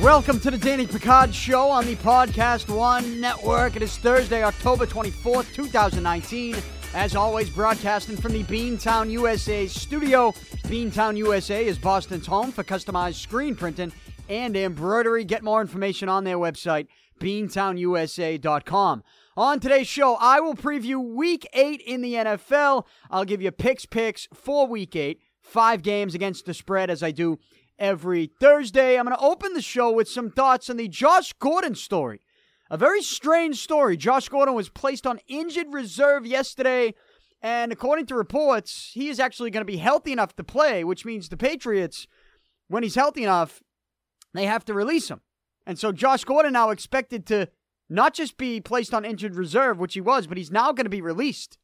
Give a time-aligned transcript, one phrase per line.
[0.00, 3.76] Welcome to the Danny Picard Show on the Podcast One Network.
[3.76, 6.56] It is Thursday, October 24th, 2019.
[6.94, 10.32] As always, broadcasting from the Beantown USA studio.
[10.64, 13.92] Beantown USA is Boston's home for customized screen printing
[14.28, 15.24] and embroidery.
[15.24, 16.86] Get more information on their website,
[17.20, 19.02] beantownusa.com.
[19.36, 22.86] On today's show, I will preview week eight in the NFL.
[23.10, 27.10] I'll give you picks, picks for week eight, five games against the spread as I
[27.10, 27.40] do
[27.76, 28.96] every Thursday.
[28.96, 32.20] I'm going to open the show with some thoughts on the Josh Gordon story.
[32.70, 33.96] A very strange story.
[33.96, 36.94] Josh Gordon was placed on injured reserve yesterday,
[37.42, 41.04] and according to reports, he is actually going to be healthy enough to play, which
[41.04, 42.06] means the Patriots,
[42.68, 43.64] when he's healthy enough,
[44.32, 45.22] they have to release him.
[45.66, 47.48] And so Josh Gordon now expected to
[47.88, 50.90] not just be placed on injured reserve, which he was, but he's now going to
[50.90, 51.58] be released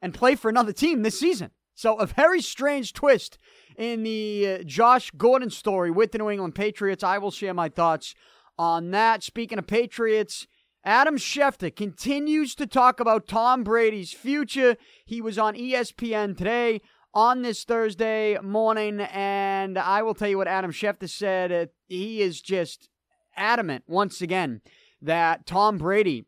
[0.00, 1.50] and play for another team this season.
[1.74, 3.38] So a very strange twist
[3.76, 7.04] in the uh, Josh Gordon story with the New England Patriots.
[7.04, 8.14] I will share my thoughts
[8.58, 9.22] on that.
[9.22, 10.46] Speaking of Patriots,
[10.84, 14.76] Adam Schefter continues to talk about Tom Brady's future.
[15.04, 16.80] He was on ESPN today
[17.12, 21.70] on this Thursday morning, and I will tell you what Adam Schefter said.
[21.88, 22.88] He is just
[23.36, 24.62] adamant once again
[25.02, 26.24] that Tom Brady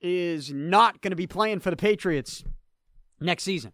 [0.00, 2.44] is not going to be playing for the Patriots
[3.20, 3.72] next season.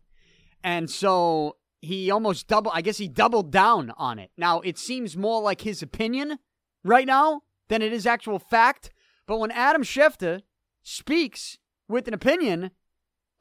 [0.62, 4.30] And so he almost double I guess he doubled down on it.
[4.36, 6.38] Now it seems more like his opinion
[6.82, 8.90] right now than it is actual fact.
[9.26, 10.42] But when Adam Schefter
[10.82, 11.58] speaks
[11.88, 12.70] with an opinion,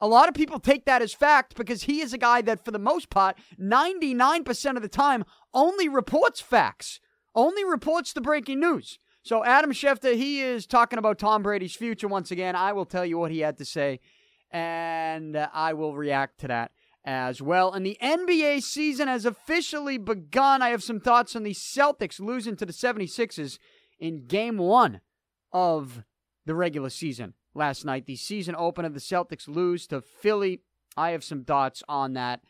[0.00, 2.70] a lot of people take that as fact because he is a guy that, for
[2.70, 7.00] the most part, 99% of the time only reports facts,
[7.34, 8.98] only reports the breaking news.
[9.24, 12.54] So, Adam Schefter, he is talking about Tom Brady's future once again.
[12.54, 14.00] I will tell you what he had to say,
[14.50, 16.72] and uh, I will react to that
[17.06, 17.72] as well.
[17.72, 20.60] And the NBA season has officially begun.
[20.60, 23.58] I have some thoughts on the Celtics losing to the 76ers
[23.98, 25.00] in game one
[25.54, 26.04] of
[26.44, 28.04] the regular season last night.
[28.04, 30.60] The season opener, the Celtics lose to Philly.
[30.98, 32.42] I have some thoughts on that.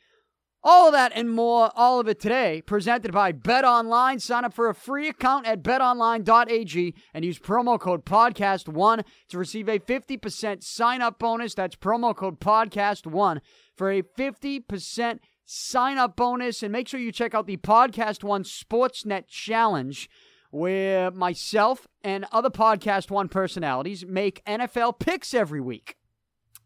[0.67, 4.19] All of that and more, all of it today, presented by Bet Online.
[4.19, 9.69] Sign up for a free account at betonline.ag and use promo code podcast1 to receive
[9.69, 11.55] a 50% sign up bonus.
[11.55, 13.41] That's promo code podcast1
[13.77, 16.63] for a 50% sign up bonus.
[16.63, 20.09] And make sure you check out the Podcast One Sportsnet Challenge,
[20.51, 25.97] where myself and other Podcast One personalities make NFL picks every week.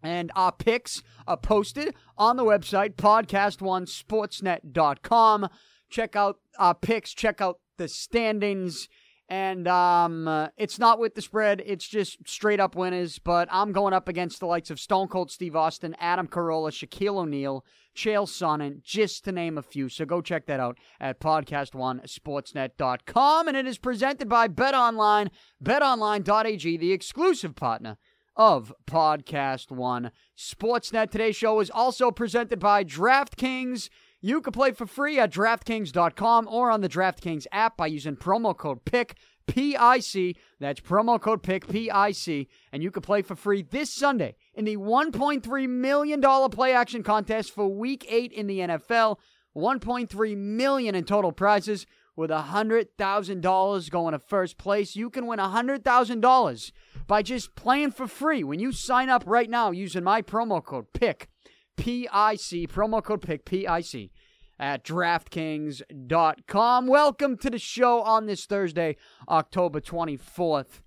[0.02, 5.48] And our picks are posted on the website, podcast1sportsnet.com.
[5.90, 8.88] Check out our picks, check out the standings.
[9.30, 13.18] And um, uh, it's not with the spread, it's just straight up winners.
[13.18, 17.18] But I'm going up against the likes of Stone Cold Steve Austin, Adam Carolla, Shaquille
[17.18, 17.62] O'Neal,
[17.94, 19.90] Chael Sonnen, just to name a few.
[19.90, 23.48] So go check that out at podcast1sportsnet.com.
[23.48, 25.28] And it is presented by BetOnline,
[25.62, 27.98] betonline.ag, the exclusive partner
[28.38, 31.10] of Podcast One Sportsnet.
[31.10, 33.90] Today's show is also presented by DraftKings.
[34.20, 38.56] You can play for free at DraftKings.com or on the DraftKings app by using promo
[38.56, 39.16] code PIC,
[39.48, 40.36] P-I-C.
[40.60, 42.48] That's promo code PIC, P-I-C.
[42.72, 46.20] And you can play for free this Sunday in the $1.3 million
[46.50, 49.16] play action contest for Week 8 in the NFL.
[49.56, 51.86] 1.3 million in total prizes
[52.18, 54.96] with $100,000 going to first place.
[54.96, 56.72] You can win $100,000
[57.06, 60.92] by just playing for free when you sign up right now using my promo code
[60.92, 61.28] PIC,
[61.76, 64.10] P-I-C, promo code PIC, P-I-C,
[64.58, 66.86] at DraftKings.com.
[66.88, 68.96] Welcome to the show on this Thursday,
[69.28, 70.80] October 24th.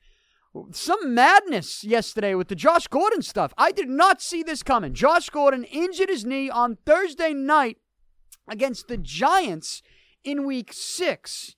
[0.72, 3.54] Some madness yesterday with the Josh Gordon stuff.
[3.58, 4.94] I did not see this coming.
[4.94, 7.78] Josh Gordon injured his knee on Thursday night
[8.50, 9.82] against the Giants
[10.24, 11.56] in week six.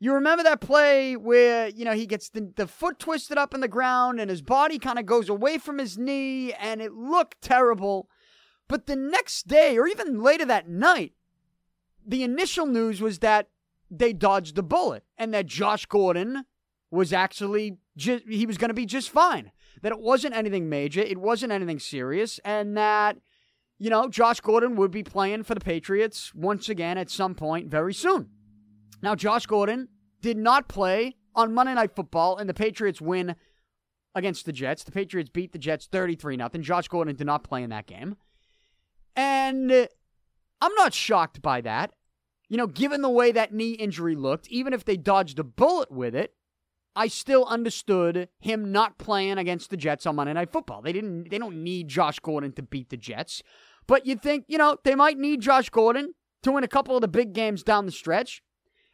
[0.00, 3.60] You remember that play where, you know, he gets the, the foot twisted up in
[3.60, 7.40] the ground and his body kind of goes away from his knee and it looked
[7.40, 8.08] terrible.
[8.68, 11.12] But the next day, or even later that night,
[12.06, 13.48] the initial news was that
[13.90, 16.44] they dodged the bullet and that Josh Gordon
[16.90, 19.52] was actually just, he was going to be just fine.
[19.82, 23.18] That it wasn't anything major, it wasn't anything serious, and that,
[23.78, 27.68] you know, Josh Gordon would be playing for the Patriots once again at some point
[27.68, 28.30] very soon.
[29.02, 29.88] Now, Josh Gordon
[30.20, 33.36] did not play on Monday Night Football, and the Patriots win
[34.14, 34.84] against the Jets.
[34.84, 36.48] The Patriots beat the Jets 33 0.
[36.60, 38.16] Josh Gordon did not play in that game.
[39.16, 39.70] And
[40.60, 41.92] I'm not shocked by that.
[42.48, 45.90] You know, given the way that knee injury looked, even if they dodged a bullet
[45.90, 46.34] with it,
[46.96, 50.82] I still understood him not playing against the Jets on Monday Night Football.
[50.82, 53.42] They didn't they don't need Josh Gordon to beat the Jets.
[53.86, 57.02] But you'd think, you know, they might need Josh Gordon to win a couple of
[57.02, 58.42] the big games down the stretch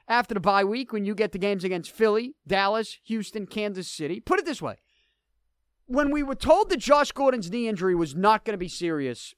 [0.08, 4.18] after the bye week when you get the games against Philly, Dallas, Houston, Kansas City.
[4.20, 4.76] Put it this way
[5.90, 9.34] when we were told that Josh Gordon's knee injury was not going to be serious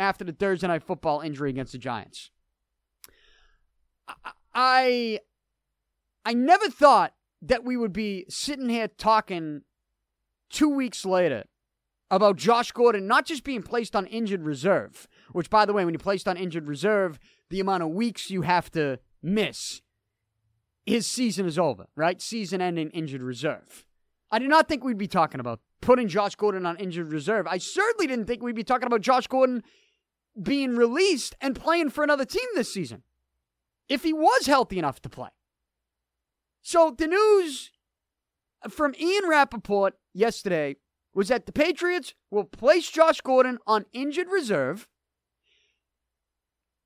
[0.00, 2.30] after the Thursday night football injury against the Giants,
[4.52, 5.20] I
[6.24, 9.62] I never thought that we would be sitting here talking
[10.48, 11.44] two weeks later
[12.10, 15.92] about Josh Gordon not just being placed on injured reserve, which, by the way, when
[15.92, 17.18] you're placed on injured reserve,
[17.50, 19.82] the amount of weeks you have to miss,
[20.86, 22.20] his season is over, right?
[22.20, 23.84] Season ending injured reserve.
[24.30, 27.46] I did not think we'd be talking about putting Josh Gordon on injured reserve.
[27.46, 29.62] I certainly didn't think we'd be talking about Josh Gordon
[30.40, 33.02] being released and playing for another team this season
[33.88, 35.28] if he was healthy enough to play.
[36.62, 37.70] So the news
[38.70, 40.76] from Ian Rapoport yesterday
[41.12, 44.88] was that the Patriots will place Josh Gordon on injured reserve,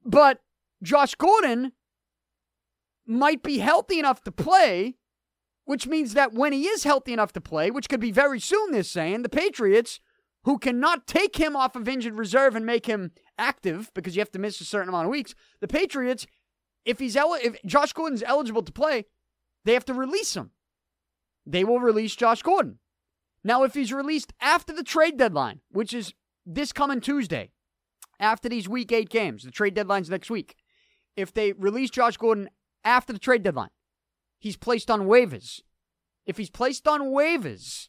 [0.05, 0.41] but
[0.83, 1.73] Josh Gordon
[3.07, 4.97] might be healthy enough to play,
[5.65, 8.73] which means that when he is healthy enough to play, which could be very soon,
[8.73, 10.01] they're saying, the Patriots,
[10.45, 14.33] who cannot take him off of injured reserve and make him active because you have
[14.33, 16.27] to miss a certain amount of weeks, the Patriots,
[16.85, 19.05] if he's el- if Josh Gordon's eligible to play,
[19.67, 20.53] they have to release him.
[21.45, 22.79] They will release Josh Gordon.
[23.43, 26.15] Now, if he's released after the trade deadline, which is
[26.47, 27.51] this coming Tuesday,
[28.19, 30.55] after these week eight games, the trade deadline's next week,
[31.17, 32.49] if they release Josh Gordon
[32.85, 33.71] after the trade deadline,
[34.39, 35.61] he's placed on waivers.
[36.27, 37.89] If he's placed on waivers,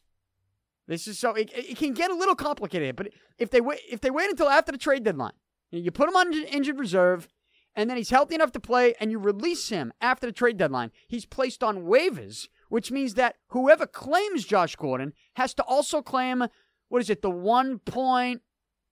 [0.88, 2.96] this is so it, it can get a little complicated.
[2.96, 5.32] But if they wait, if they wait until after the trade deadline,
[5.70, 7.28] you put him on injured reserve,
[7.74, 10.90] and then he's healthy enough to play, and you release him after the trade deadline,
[11.06, 16.44] he's placed on waivers which means that whoever claims Josh Gordon has to also claim
[16.88, 18.42] what is it, the one point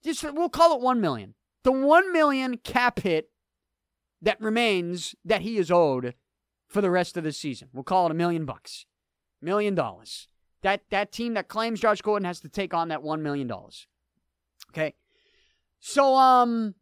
[0.05, 1.35] just we'll call it one million.
[1.65, 3.31] The one million cap hit
[4.23, 6.15] that remains that he is owed
[6.69, 7.69] for the rest of the season.
[7.73, 8.87] We'll call it a million bucks.
[9.43, 10.29] Million dollars.
[10.63, 13.87] That that team that claims Josh Gordon has to take on that one million dollars.
[14.71, 14.95] Okay.
[15.81, 16.75] So um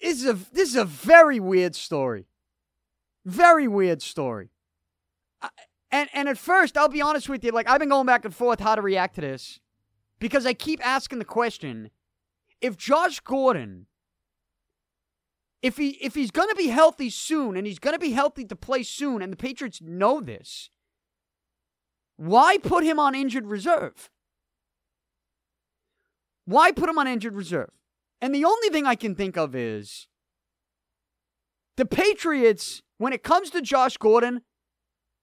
[0.00, 2.26] this is a this is a very weird story.
[3.24, 4.50] Very weird story
[5.90, 8.34] and and at first, I'll be honest with you, like I've been going back and
[8.34, 9.60] forth how to react to this
[10.18, 11.90] because I keep asking the question:
[12.60, 13.86] if Josh Gordon,
[15.62, 18.44] if he if he's going to be healthy soon and he's going to be healthy
[18.44, 20.70] to play soon, and the Patriots know this,
[22.16, 24.10] why put him on injured reserve?
[26.44, 27.70] Why put him on injured reserve?
[28.20, 30.08] And the only thing I can think of is
[31.76, 34.42] the Patriots, when it comes to Josh Gordon,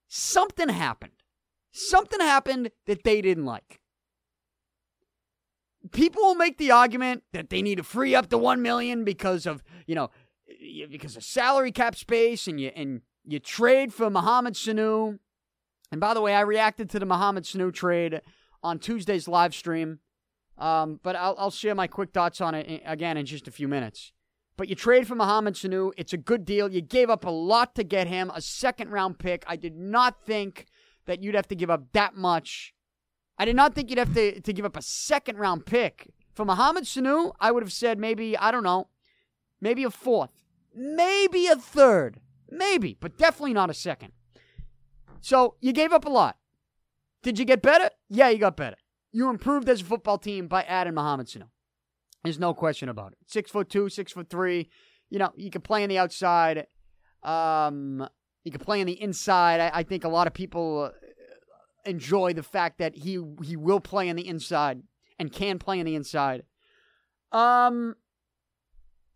[0.08, 1.12] something happened.
[1.72, 3.82] Something happened that they didn't like.
[5.92, 9.46] People will make the argument that they need to free up the 1 million because
[9.46, 10.10] of, you know,
[10.90, 15.20] because of salary cap space and you and you trade for Mohamed Sanu.
[15.92, 18.22] And by the way, I reacted to the Mohamed Sanu trade
[18.64, 20.00] on Tuesday's live stream.
[20.58, 23.68] Um, but I'll, I'll share my quick thoughts on it again in just a few
[23.68, 24.14] minutes.
[24.58, 25.92] But you trade for Mohamed Sanu.
[25.98, 26.72] It's a good deal.
[26.72, 29.44] You gave up a lot to get him, a second round pick.
[29.48, 30.68] I did not think
[31.06, 32.74] that you'd have to give up that much.
[33.38, 36.10] I did not think you'd have to, to give up a second round pick.
[36.34, 38.88] For Mohamed Sanu, I would have said maybe, I don't know,
[39.60, 40.32] maybe a fourth,
[40.74, 44.12] maybe a third, maybe, but definitely not a second.
[45.22, 46.38] So you gave up a lot.
[47.24, 47.90] Did you get better?
[48.10, 48.76] Yeah, you got better.
[49.16, 51.48] You improved as a football team by adding Mohamed Sanu.
[52.26, 53.20] There's no question about it.
[53.28, 54.70] Six foot two, six foot three.
[55.10, 56.68] You know, you can play on the outside.
[57.24, 58.06] Um,
[58.44, 59.62] you can play on the inside.
[59.62, 63.80] I, I think a lot of people uh, enjoy the fact that he he will
[63.80, 64.82] play on the inside
[65.18, 66.44] and can play on the inside.
[67.32, 67.96] Um,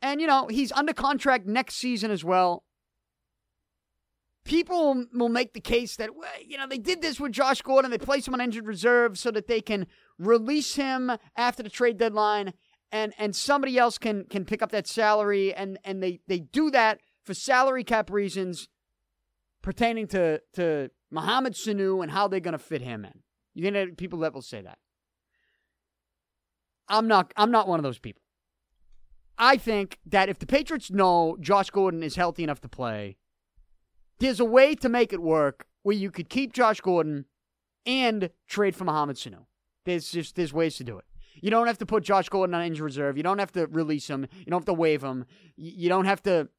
[0.02, 2.64] and you know he's under contract next season as well.
[4.50, 6.10] People will make the case that
[6.44, 7.92] you know they did this with Josh Gordon.
[7.92, 9.86] They placed him on injured reserve so that they can
[10.18, 12.54] release him after the trade deadline
[12.92, 16.72] and and somebody else can can pick up that salary and and they they do
[16.72, 18.68] that for salary cap reasons
[19.62, 23.20] pertaining to to Mohamed Sanu and how they're going to fit him in.
[23.54, 24.80] You know people that will say that.
[26.88, 28.24] I'm not I'm not one of those people.
[29.38, 33.19] I think that if the Patriots know Josh Gordon is healthy enough to play,
[34.20, 37.26] there's a way to make it work where you could keep Josh Gordon
[37.86, 39.46] and trade for Mohamed Sanu.
[39.86, 41.06] There's just there's ways to do it.
[41.42, 43.18] You don't have to put Josh Gordon on injured reserve.
[43.18, 44.28] You don't have to release him.
[44.40, 45.26] You don't have to waive him.
[45.56, 46.50] You don't have to,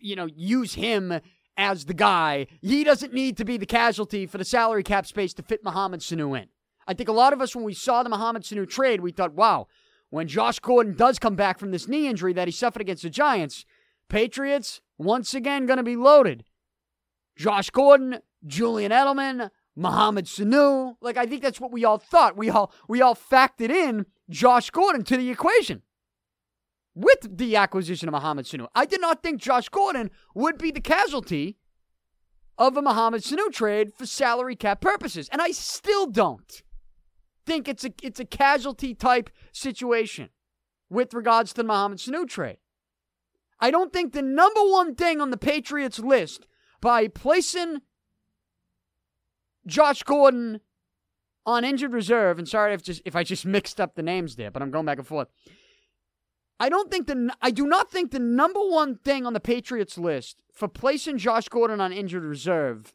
[0.00, 1.20] you know, use him
[1.56, 2.46] as the guy.
[2.60, 6.00] He doesn't need to be the casualty for the salary cap space to fit Mohamed
[6.00, 6.48] Sanu in.
[6.88, 9.34] I think a lot of us, when we saw the Mohamed Sanu trade, we thought,
[9.34, 9.68] wow,
[10.10, 13.10] when Josh Gordon does come back from this knee injury that he suffered against the
[13.10, 13.64] Giants,
[14.08, 16.44] Patriots once again going to be loaded.
[17.36, 20.96] Josh Gordon, Julian Edelman, Mohamed Sanu.
[21.00, 22.36] Like I think that's what we all thought.
[22.36, 25.82] We all we all factored in Josh Gordon to the equation
[26.94, 28.68] with the acquisition of Mohamed Sanu.
[28.74, 31.58] I did not think Josh Gordon would be the casualty
[32.58, 36.62] of a Mohamed Sanu trade for salary cap purposes, and I still don't
[37.46, 40.28] think it's a it's a casualty type situation
[40.90, 42.58] with regards to the Mohamed Sanu trade.
[43.58, 46.46] I don't think the number one thing on the Patriots list
[46.82, 47.80] by placing
[49.66, 50.60] Josh Gordon
[51.46, 54.50] on injured reserve, and sorry if just if I just mixed up the names there,
[54.50, 55.28] but I'm going back and forth.
[56.60, 59.96] I don't think the I do not think the number one thing on the Patriots
[59.96, 62.92] list for placing Josh Gordon on injured reserve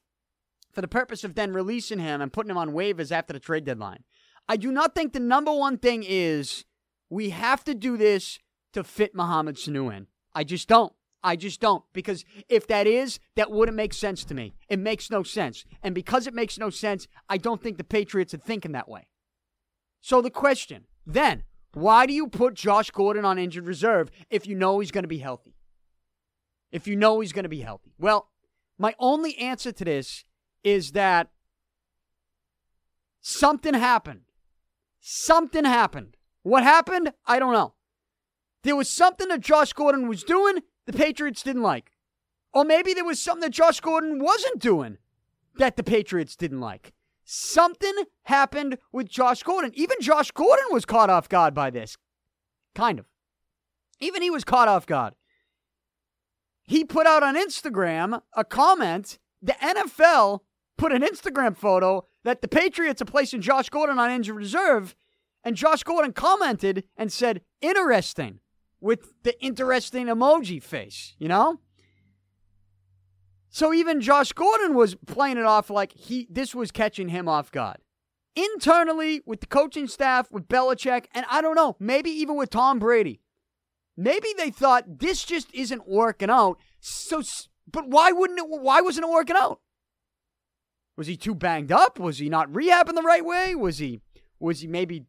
[0.72, 3.66] for the purpose of then releasing him and putting him on waivers after the trade
[3.66, 4.04] deadline
[4.50, 6.66] I do not think the number one thing is
[7.10, 8.40] we have to do this
[8.74, 10.08] to fit Mohamed Sanu in.
[10.34, 10.94] I just don't.
[11.24, 11.84] I just don't.
[11.94, 14.56] Because if that is, that wouldn't make sense to me.
[14.70, 15.66] It makes no sense.
[15.84, 19.08] And because it makes no sense, I don't think the Patriots are thinking that way.
[20.02, 21.44] So the question then,
[21.74, 25.08] why do you put Josh Gordon on injured reserve if you know he's going to
[25.08, 25.56] be healthy?
[26.72, 27.94] If you know he's going to be healthy.
[27.98, 28.30] Well,
[28.78, 30.24] my only answer to this
[30.64, 31.30] is that
[33.22, 34.22] something happened
[35.10, 36.18] Something happened.
[36.44, 37.14] What happened?
[37.26, 37.76] I don't know.
[38.64, 41.92] There was something that Josh Gordon was doing the Patriots didn't like.
[42.54, 44.98] Or maybe there was something that Josh Gordon wasn't doing
[45.58, 46.94] that the Patriots didn't like.
[47.24, 49.72] Something happened with Josh Gordon.
[49.76, 51.98] Even Josh Gordon was caught off guard by this.
[52.74, 53.06] Kind of.
[54.00, 55.14] Even he was caught off guard.
[56.64, 59.20] He put out on Instagram a comment.
[59.42, 60.40] The NFL
[60.78, 64.96] put an Instagram photo that the Patriots are placing Josh Gordon on injured reserve,
[65.44, 68.40] and Josh Gordon commented and said, interesting,
[68.80, 71.60] with the interesting emoji face, you know?
[73.50, 77.52] So even Josh Gordon was playing it off like he this was catching him off
[77.52, 77.78] guard.
[78.36, 82.78] Internally, with the coaching staff, with Belichick, and I don't know, maybe even with Tom
[82.78, 83.20] Brady.
[83.96, 86.60] Maybe they thought this just isn't working out.
[86.80, 87.24] So
[87.72, 89.60] but why wouldn't it why wasn't it working out?
[90.96, 92.00] Was he too banged up?
[92.00, 93.56] Was he not rehabbing the right way?
[93.56, 94.02] Was he
[94.40, 95.06] was he maybe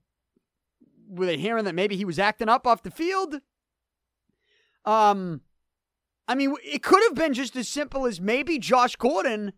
[1.06, 3.40] were they hearing that maybe he was acting up off the field?
[4.84, 5.42] Um
[6.26, 9.54] I mean, it could have been just as simple as maybe Josh Gordon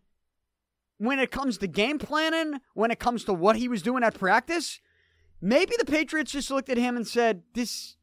[0.97, 4.13] when it comes to game planning, when it comes to what he was doing at
[4.13, 4.79] practice,
[5.41, 7.97] maybe the Patriots just looked at him and said, "This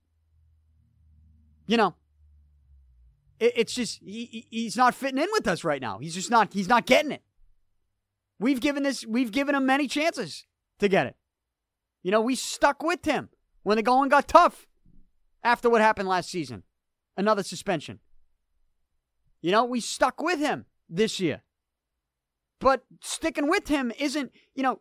[1.66, 1.94] you know,
[3.38, 5.98] it's just he, he's not fitting in with us right now.
[5.98, 7.22] He's just not he's not getting it.
[8.40, 10.46] We've given this, we've given him many chances
[10.78, 11.16] to get it.
[12.02, 13.30] You know, we stuck with him
[13.62, 14.66] when the going got tough
[15.42, 16.62] after what happened last season.
[17.18, 17.98] Another suspension.
[19.42, 21.42] You know, we stuck with him this year.
[22.60, 24.80] But sticking with him isn't, you know,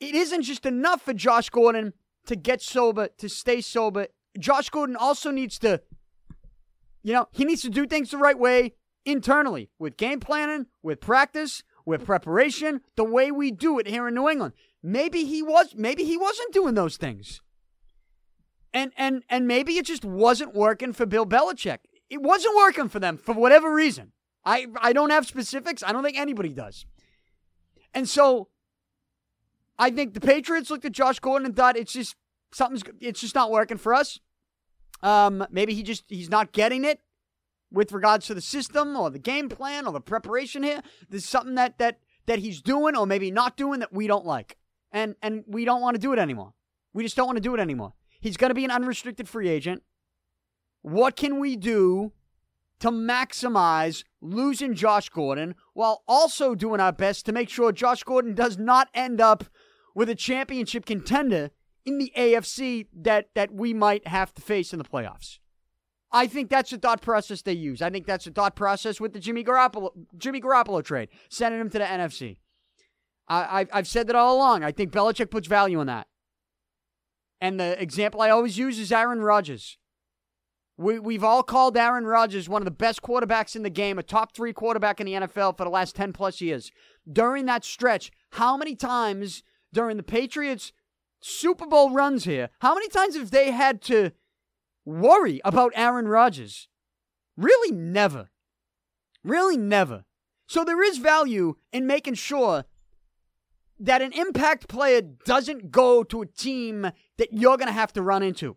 [0.00, 1.92] it isn't just enough for Josh Gordon
[2.26, 4.08] to get sober, to stay sober.
[4.38, 5.80] Josh Gordon also needs to,
[7.04, 8.74] you know, he needs to do things the right way
[9.04, 14.14] internally with game planning, with practice, with preparation, the way we do it here in
[14.14, 14.54] New England.
[14.82, 17.40] Maybe he was maybe he wasn't doing those things.
[18.72, 21.78] And and and maybe it just wasn't working for Bill Belichick.
[22.08, 24.12] It wasn't working for them for whatever reason.
[24.44, 25.82] I I don't have specifics.
[25.82, 26.86] I don't think anybody does.
[27.92, 28.48] And so
[29.78, 32.14] I think the Patriots looked at Josh Gordon and thought it's just
[32.52, 34.20] something's it's just not working for us.
[35.02, 37.00] Um maybe he just he's not getting it
[37.72, 40.82] with regards to the system or the game plan or the preparation here.
[41.08, 44.56] There's something that that that he's doing or maybe not doing that we don't like.
[44.92, 46.54] And and we don't want to do it anymore.
[46.92, 47.94] We just don't want to do it anymore.
[48.20, 49.82] He's going to be an unrestricted free agent.
[50.82, 52.12] What can we do
[52.80, 58.34] to maximize losing Josh Gordon while also doing our best to make sure Josh Gordon
[58.34, 59.44] does not end up
[59.94, 61.50] with a championship contender
[61.84, 65.38] in the AFC that that we might have to face in the playoffs?
[66.12, 67.80] I think that's the thought process they use.
[67.80, 71.70] I think that's the thought process with the Jimmy Garoppolo Jimmy Garoppolo trade, sending him
[71.70, 72.38] to the NFC.
[73.28, 74.64] I, I've said that all along.
[74.64, 76.08] I think Belichick puts value on that.
[77.40, 79.78] And the example I always use is Aaron Rodgers.
[80.76, 84.02] We, we've all called Aaron Rodgers one of the best quarterbacks in the game, a
[84.02, 86.70] top three quarterback in the NFL for the last 10 plus years.
[87.10, 89.42] During that stretch, how many times
[89.72, 90.72] during the Patriots'
[91.20, 94.12] Super Bowl runs here, how many times have they had to
[94.86, 96.68] worry about Aaron Rodgers?
[97.36, 98.30] Really, never.
[99.22, 100.04] Really, never.
[100.46, 102.64] So there is value in making sure
[103.80, 106.82] that an impact player doesn't go to a team
[107.16, 108.56] that you're going to have to run into.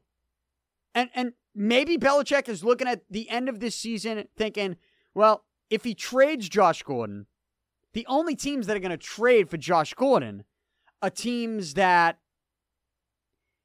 [0.94, 4.76] And and maybe Belichick is looking at the end of this season thinking,
[5.16, 7.26] well, if he trades Josh Gordon,
[7.94, 10.44] the only teams that are going to trade for Josh Gordon
[11.02, 12.20] are teams that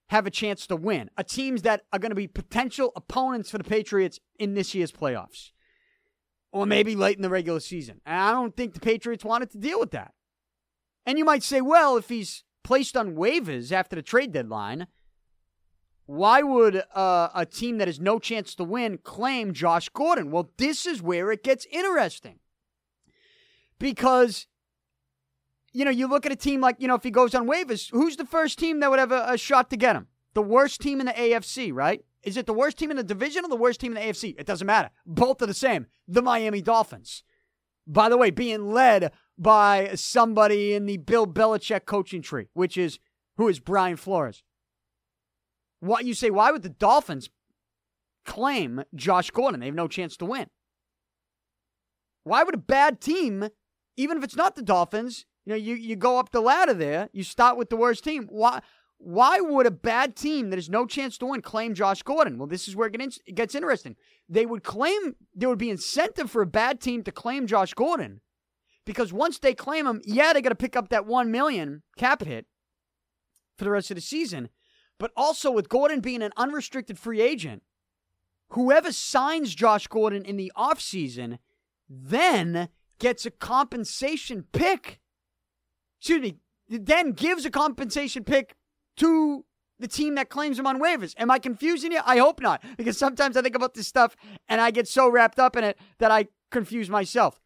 [0.09, 3.59] have a chance to win, are teams that are going to be potential opponents for
[3.59, 5.51] the Patriots in this year's playoffs,
[6.51, 8.01] or maybe late in the regular season.
[8.07, 10.15] And I don't think the Patriots wanted to deal with that.
[11.09, 14.89] And you might say, well, if he's placed on waivers after the trade deadline,
[16.05, 20.31] why would uh, a team that has no chance to win claim Josh Gordon?
[20.31, 22.41] Well, this is where it gets interesting.
[23.79, 24.49] Because,
[25.73, 27.89] you know, you look at a team like, you know, if he goes on waivers,
[27.91, 30.09] who's the first team that would have a, a shot to get him?
[30.35, 32.05] The worst team in the AFC, right?
[32.23, 34.35] Is it the worst team in the division or the worst team in the AFC?
[34.39, 34.91] It doesn't matter.
[35.07, 35.87] Both are the same.
[36.07, 37.23] The Miami Dolphins.
[37.87, 42.99] By the way, being led by somebody in the Bill Belichick coaching tree, which is
[43.37, 44.43] who is Brian Flores.
[45.81, 46.31] What you say?
[46.31, 47.31] Why would the Dolphins
[48.27, 49.61] claim Josh Gordon?
[49.61, 50.49] They have no chance to win.
[52.25, 53.49] Why would a bad team,
[53.97, 57.09] even if it's not the Dolphins, you know, you, you go up the ladder there,
[57.13, 58.27] you start with the worst team.
[58.29, 58.61] Why?
[59.01, 62.37] Why would a bad team that has no chance to win claim Josh Gordon?
[62.37, 63.95] Well, this is where it gets interesting.
[64.29, 68.21] They would claim there would be incentive for a bad team to claim Josh Gordon
[68.89, 72.25] because once they claim him, yeah, they got to pick up that one million cap
[72.25, 72.47] hit
[73.59, 74.49] for the rest of the season.
[74.99, 77.63] But also with Gordon being an unrestricted free agent,
[78.53, 81.37] whoever signs Josh Gordon in the offseason
[81.87, 85.01] then gets a compensation pick.
[86.01, 86.37] Excuse me,
[86.71, 88.57] then gives a compensation pick
[88.97, 89.45] to
[89.79, 91.15] the team that claims him on waivers.
[91.19, 92.01] Am I confusing you?
[92.07, 94.17] I hope not, because sometimes I think about this stuff
[94.49, 97.39] and I get so wrapped up in it that I confuse myself.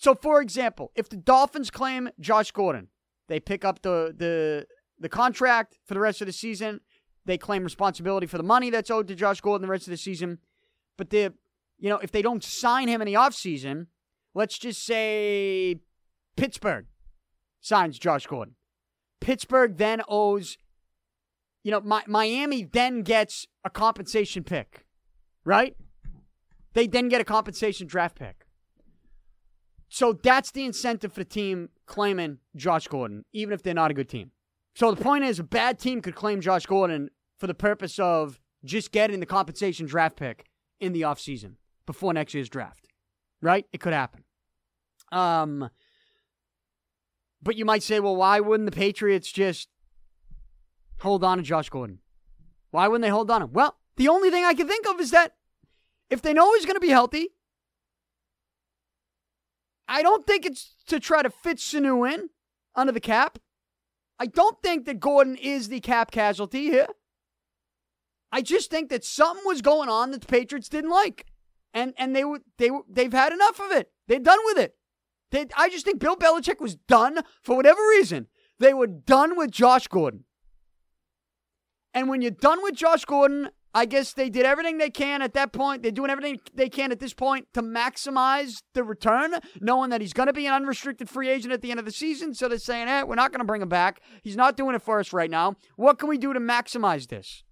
[0.00, 2.86] So, for example, if the Dolphins claim Josh Gordon,
[3.26, 4.64] they pick up the the
[4.96, 6.80] the contract for the rest of the season.
[7.24, 9.96] They claim responsibility for the money that's owed to Josh Gordon the rest of the
[9.96, 10.38] season.
[10.96, 11.34] But the
[11.80, 13.86] you know, if they don't sign him in the offseason,
[14.36, 15.80] let's just say
[16.36, 16.86] Pittsburgh
[17.60, 18.54] signs Josh Gordon.
[19.20, 20.58] Pittsburgh then owes,
[21.64, 24.86] you know, Mi- Miami then gets a compensation pick,
[25.44, 25.74] right?
[26.74, 28.44] They then get a compensation draft pick.
[29.88, 33.94] So that's the incentive for the team claiming Josh Gordon, even if they're not a
[33.94, 34.32] good team.
[34.74, 38.38] So the point is, a bad team could claim Josh Gordon for the purpose of
[38.64, 40.44] just getting the compensation draft pick
[40.80, 41.54] in the offseason
[41.86, 42.86] before next year's draft.
[43.40, 43.66] Right?
[43.72, 44.24] It could happen.
[45.10, 45.70] Um
[47.40, 49.68] but you might say, well, why wouldn't the Patriots just
[51.00, 52.00] hold on to Josh Gordon?
[52.70, 53.52] Why wouldn't they hold on to him?
[53.52, 55.34] Well, the only thing I can think of is that
[56.10, 57.28] if they know he's going to be healthy,
[59.88, 62.28] I don't think it's to try to fit Sanu in
[62.74, 63.38] under the cap.
[64.18, 66.88] I don't think that Gordon is the cap casualty here.
[68.30, 71.26] I just think that something was going on that the Patriots didn't like,
[71.72, 72.24] and and they
[72.58, 73.90] they they've had enough of it.
[74.06, 74.74] They're done with it.
[75.30, 78.26] They, I just think Bill Belichick was done for whatever reason.
[78.58, 80.24] They were done with Josh Gordon.
[81.94, 85.34] And when you're done with Josh Gordon, I guess they did everything they can at
[85.34, 85.84] that point.
[85.84, 90.12] They're doing everything they can at this point to maximize the return, knowing that he's
[90.12, 92.34] going to be an unrestricted free agent at the end of the season.
[92.34, 94.00] So they're saying, hey, we're not going to bring him back.
[94.24, 95.54] He's not doing it for us right now.
[95.76, 97.44] What can we do to maximize this?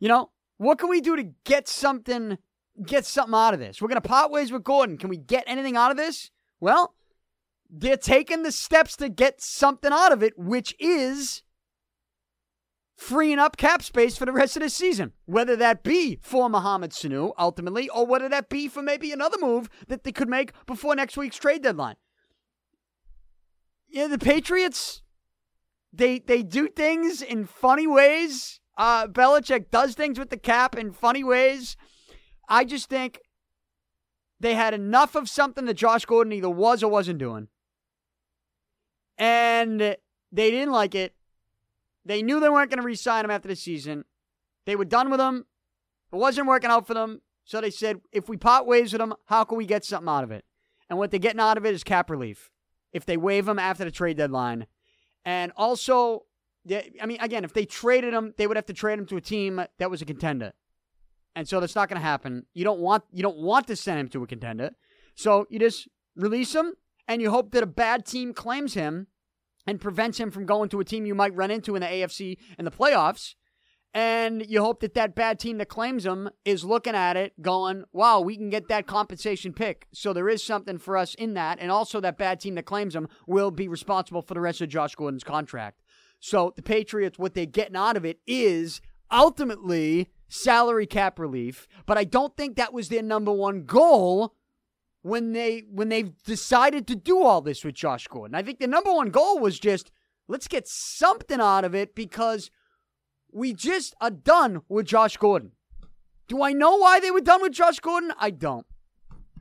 [0.00, 2.38] You know, what can we do to get something
[2.86, 3.82] get something out of this?
[3.82, 4.96] We're going to part ways with Gordon.
[4.96, 6.30] Can we get anything out of this?
[6.58, 6.94] Well,
[7.68, 11.42] they're taking the steps to get something out of it, which is
[13.02, 15.12] freeing up cap space for the rest of the season.
[15.26, 19.68] Whether that be for Mohamed Sanu ultimately, or whether that be for maybe another move
[19.88, 21.96] that they could make before next week's trade deadline.
[23.88, 25.02] Yeah, the Patriots,
[25.92, 30.92] they they do things in funny ways uh, Belichick does things with the cap in
[30.92, 31.76] funny ways.
[32.48, 33.20] I just think
[34.40, 37.48] they had enough of something that Josh Gordon either was or wasn't doing.
[39.18, 41.14] And they didn't like it.
[42.04, 44.04] They knew they weren't going to re sign him after the season.
[44.66, 45.46] They were done with him.
[46.12, 47.22] It wasn't working out for them.
[47.44, 50.24] So they said, if we part ways with him, how can we get something out
[50.24, 50.44] of it?
[50.88, 52.50] And what they're getting out of it is cap relief
[52.92, 54.66] if they waive him after the trade deadline.
[55.24, 56.26] And also,
[56.70, 59.20] I mean, again, if they traded him, they would have to trade him to a
[59.20, 60.52] team that was a contender,
[61.34, 62.46] and so that's not going to happen.
[62.54, 64.70] You don't want you don't want to send him to a contender,
[65.14, 66.74] so you just release him,
[67.08, 69.08] and you hope that a bad team claims him
[69.66, 72.36] and prevents him from going to a team you might run into in the AFC
[72.58, 73.34] in the playoffs.
[73.94, 77.84] And you hope that that bad team that claims him is looking at it going,
[77.92, 79.86] wow, we can get that compensation pick.
[79.92, 81.58] So there is something for us in that.
[81.60, 84.70] And also, that bad team that claims him will be responsible for the rest of
[84.70, 85.82] Josh Gordon's contract.
[86.20, 91.98] So the Patriots, what they're getting out of it is ultimately salary cap relief, but
[91.98, 94.34] I don't think that was their number one goal
[95.02, 98.34] when they when they've decided to do all this with Josh Gordon.
[98.34, 99.90] I think the number one goal was just
[100.28, 102.50] let's get something out of it because
[103.32, 105.52] we just are done with Josh Gordon.
[106.28, 108.12] Do I know why they were done with Josh Gordon?
[108.18, 108.66] I don't.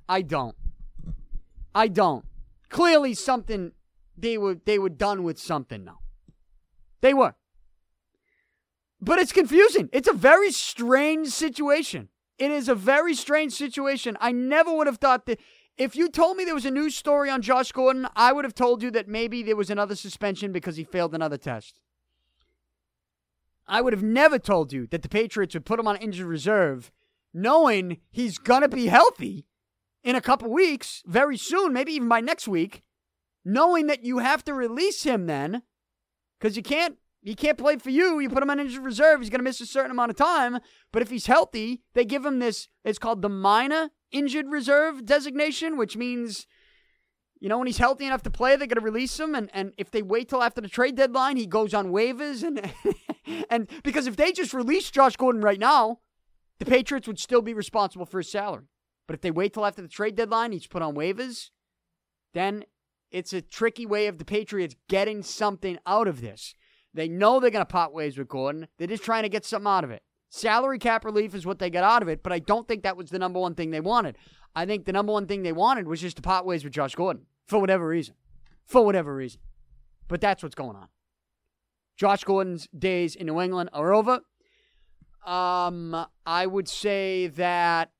[0.09, 0.55] I don't.
[1.73, 2.25] I don't.
[2.69, 3.71] Clearly something
[4.17, 5.99] they were they were done with something now.
[7.01, 7.35] They were.
[8.99, 9.89] But it's confusing.
[9.91, 12.09] It's a very strange situation.
[12.41, 14.17] It is a very strange situation.
[14.19, 15.39] I never would have thought that
[15.77, 18.55] if you told me there was a news story on Josh Gordon, I would have
[18.55, 21.79] told you that maybe there was another suspension because he failed another test.
[23.67, 26.91] I would have never told you that the Patriots would put him on injured reserve
[27.31, 29.45] knowing he's going to be healthy
[30.03, 32.81] in a couple weeks, very soon, maybe even by next week,
[33.45, 35.61] knowing that you have to release him then
[36.39, 38.19] because you can't he can't play for you.
[38.19, 39.19] You put him on injured reserve.
[39.19, 40.59] He's going to miss a certain amount of time.
[40.91, 42.67] But if he's healthy, they give him this.
[42.83, 46.47] It's called the minor injured reserve designation, which means,
[47.39, 49.35] you know, when he's healthy enough to play, they're going to release him.
[49.35, 52.43] And, and if they wait till after the trade deadline, he goes on waivers.
[52.43, 52.73] And,
[53.49, 55.99] and because if they just release Josh Gordon right now,
[56.57, 58.65] the Patriots would still be responsible for his salary.
[59.07, 61.49] But if they wait till after the trade deadline, he's put on waivers,
[62.33, 62.65] then
[63.11, 66.55] it's a tricky way of the Patriots getting something out of this.
[66.93, 68.67] They know they're going to pot ways with Gordon.
[68.77, 70.03] They're just trying to get something out of it.
[70.29, 72.95] Salary cap relief is what they got out of it, but I don't think that
[72.95, 74.17] was the number one thing they wanted.
[74.55, 76.95] I think the number one thing they wanted was just to pot ways with Josh
[76.95, 78.15] Gordon for whatever reason.
[78.65, 79.41] For whatever reason.
[80.07, 80.87] But that's what's going on.
[81.97, 84.21] Josh Gordon's days in New England are over.
[85.25, 87.91] Um, I would say that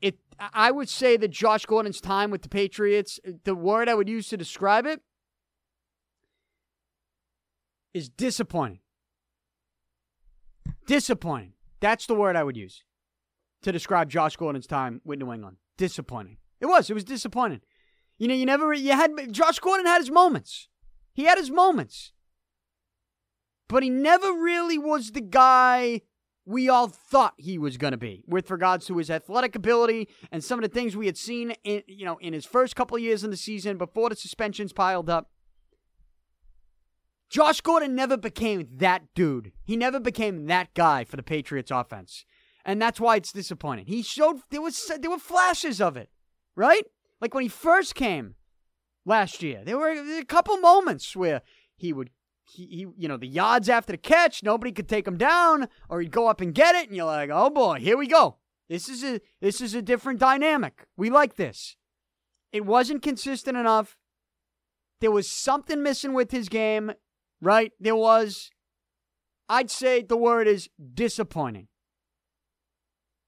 [0.00, 0.18] it.
[0.38, 4.28] I would say that Josh Gordon's time with the Patriots, the word I would use
[4.28, 5.00] to describe it
[7.94, 8.80] is disappointing.
[10.86, 11.52] Disappointing.
[11.80, 12.84] That's the word I would use
[13.62, 15.56] to describe Josh Gordon's time with New England.
[15.76, 16.38] Disappointing.
[16.60, 16.90] It was.
[16.90, 17.60] It was disappointing.
[18.18, 20.68] You know, you never, you had, Josh Gordon had his moments.
[21.12, 22.12] He had his moments.
[23.68, 26.02] But he never really was the guy
[26.44, 30.42] we all thought he was going to be with regards to his athletic ability and
[30.42, 33.24] some of the things we had seen in, you know, in his first couple years
[33.24, 35.30] in the season before the suspensions piled up.
[37.32, 39.52] Josh Gordon never became that dude.
[39.64, 42.26] He never became that guy for the Patriots offense.
[42.62, 43.86] And that's why it's disappointing.
[43.86, 46.10] He showed there was there were flashes of it,
[46.54, 46.84] right?
[47.22, 48.34] Like when he first came
[49.06, 49.62] last year.
[49.64, 51.40] There were a couple moments where
[51.74, 52.10] he would
[52.44, 56.02] he, he, you know the yards after the catch, nobody could take him down, or
[56.02, 58.36] he'd go up and get it, and you're like, oh boy, here we go.
[58.68, 60.86] This is a this is a different dynamic.
[60.98, 61.76] We like this.
[62.52, 63.96] It wasn't consistent enough.
[65.00, 66.92] There was something missing with his game
[67.42, 67.72] right?
[67.78, 68.50] There was,
[69.48, 71.68] I'd say the word is disappointing.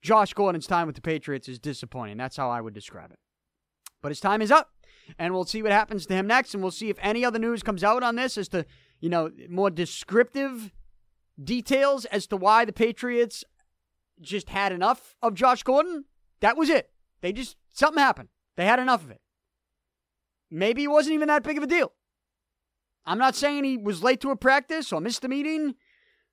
[0.00, 2.16] Josh Gordon's time with the Patriots is disappointing.
[2.16, 3.18] That's how I would describe it.
[4.00, 4.70] But his time is up,
[5.18, 7.62] and we'll see what happens to him next, and we'll see if any other news
[7.62, 8.64] comes out on this as to,
[9.00, 10.72] you know, more descriptive
[11.42, 13.44] details as to why the Patriots
[14.20, 16.04] just had enough of Josh Gordon.
[16.40, 16.90] That was it.
[17.22, 18.28] They just, something happened.
[18.56, 19.22] They had enough of it.
[20.50, 21.92] Maybe it wasn't even that big of a deal.
[23.06, 25.74] I'm not saying he was late to a practice or missed a meeting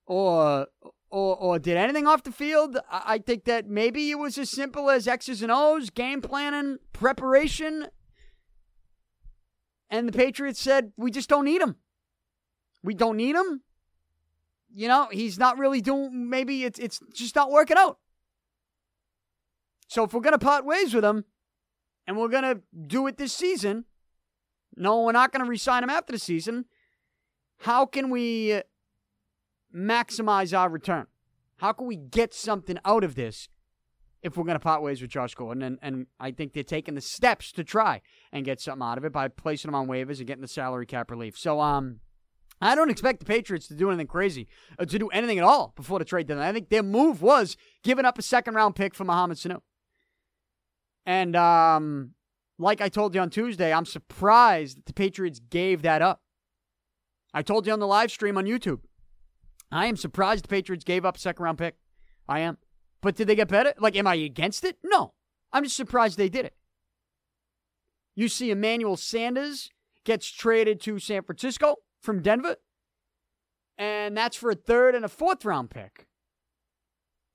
[0.06, 0.68] or
[1.12, 2.78] or, or did anything off the field.
[2.90, 7.88] I, think that maybe it was as simple as X's and O's, game planning, preparation.
[9.90, 11.76] And the Patriots said, we just don't need him.
[12.82, 13.62] We don't need him.
[14.74, 18.00] You know, he's not really doing, maybe it's, it's just not working out.
[19.90, 21.26] So if we're going to part ways with him
[22.08, 23.84] and we're going to do it this season,
[24.76, 26.66] no, we're not going to resign him after the season.
[27.60, 28.62] How can we
[29.76, 31.08] maximize our return?
[31.58, 33.48] How can we get something out of this
[34.24, 35.62] if we're going to part ways with Josh Gordon?
[35.62, 39.06] And, and I think they're taking the steps to try and get something out of
[39.06, 41.38] it by placing him on waivers and getting the salary cap relief.
[41.38, 42.00] So, um,
[42.64, 45.74] I don't expect the Patriots to do anything crazy, uh, to do anything at all
[45.76, 46.48] before the trade deadline.
[46.48, 49.62] I think their move was giving up a second round pick for Mohamed Sanu.
[51.06, 52.12] And um,
[52.62, 56.22] like I told you on Tuesday, I'm surprised that the Patriots gave that up.
[57.34, 58.82] I told you on the live stream on YouTube.
[59.72, 61.76] I am surprised the Patriots gave up a second round pick.
[62.28, 62.58] I am.
[63.02, 63.74] But did they get better?
[63.80, 64.78] Like, am I against it?
[64.84, 65.14] No.
[65.52, 66.54] I'm just surprised they did it.
[68.16, 69.70] You see, Emmanuel Sanders
[70.06, 72.58] gets traded to San Francisco from Denver,
[73.78, 76.08] and that's for a third and a fourth round pick.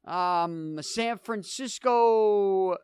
[0.06, 2.76] Um, San Francisco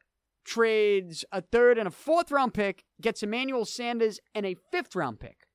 [0.44, 5.20] trades a third and a fourth round pick, gets Emmanuel Sanders and a fifth round
[5.20, 5.46] pick.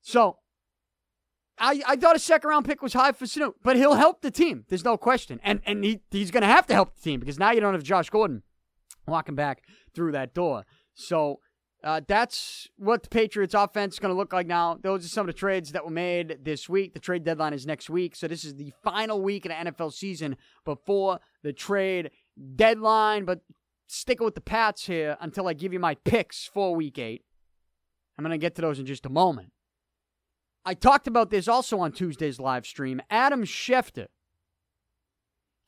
[0.00, 0.38] So,
[1.58, 4.30] I, I thought a second round pick was high for Snoop, but he'll help the
[4.30, 4.64] team.
[4.68, 5.40] There's no question.
[5.44, 7.74] And and he, he's going to have to help the team because now you don't
[7.74, 8.42] have Josh Gordon
[9.06, 9.62] walking back
[9.94, 10.64] through that door.
[10.94, 11.40] So
[11.84, 14.78] uh, that's what the Patriots offense is going to look like now.
[14.80, 16.94] Those are some of the trades that were made this week.
[16.94, 18.14] The trade deadline is next week.
[18.14, 22.10] So this is the final week of the NFL season before the trade
[22.56, 23.24] deadline.
[23.24, 23.40] But
[23.86, 27.24] sticking with the Pats here until I give you my picks for week eight.
[28.16, 29.52] I'm going to get to those in just a moment.
[30.64, 33.02] I talked about this also on Tuesday's live stream.
[33.10, 34.06] Adam Schefter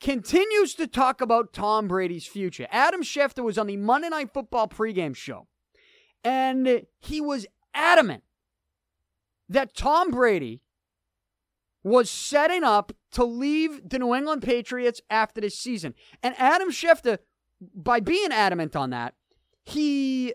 [0.00, 2.66] continues to talk about Tom Brady's future.
[2.70, 5.48] Adam Schefter was on the Monday Night Football pregame show,
[6.22, 8.22] and he was adamant
[9.48, 10.62] that Tom Brady
[11.82, 15.94] was setting up to leave the New England Patriots after this season.
[16.22, 17.18] And Adam Schefter,
[17.74, 19.14] by being adamant on that,
[19.64, 20.34] he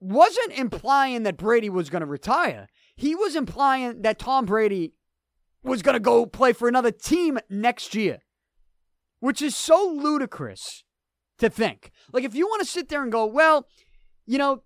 [0.00, 2.68] wasn't implying that Brady was going to retire.
[2.96, 4.92] He was implying that Tom Brady
[5.62, 8.18] was going to go play for another team next year,
[9.20, 10.82] which is so ludicrous
[11.38, 11.92] to think.
[12.12, 13.68] Like, if you want to sit there and go, well,
[14.26, 14.64] you know,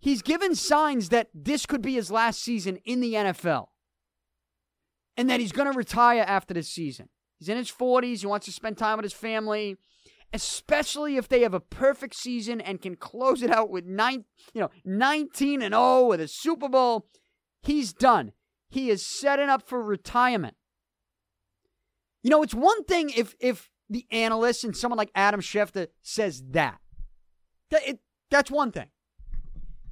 [0.00, 3.66] he's given signs that this could be his last season in the NFL
[5.18, 7.10] and that he's going to retire after this season.
[7.38, 9.76] He's in his 40s, he wants to spend time with his family
[10.32, 14.60] especially if they have a perfect season and can close it out with nine, you
[14.60, 17.06] know, 19 and 0 with a Super Bowl.
[17.62, 18.32] He's done.
[18.68, 20.54] He is setting up for retirement.
[22.22, 26.42] You know, it's one thing if if the analyst and someone like Adam Schefter says
[26.50, 26.78] that.
[27.70, 28.00] that it,
[28.30, 28.88] that's one thing.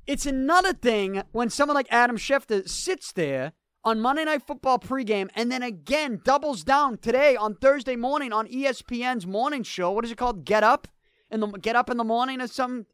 [0.06, 3.52] It's another thing when someone like Adam Schefter sits there
[3.86, 8.48] on Monday Night Football pregame and then again doubles down today on Thursday morning on
[8.48, 9.92] ESPN's morning show.
[9.92, 10.44] What is it called?
[10.44, 10.88] Get Up?
[11.30, 12.86] In the Get Up in the Morning or some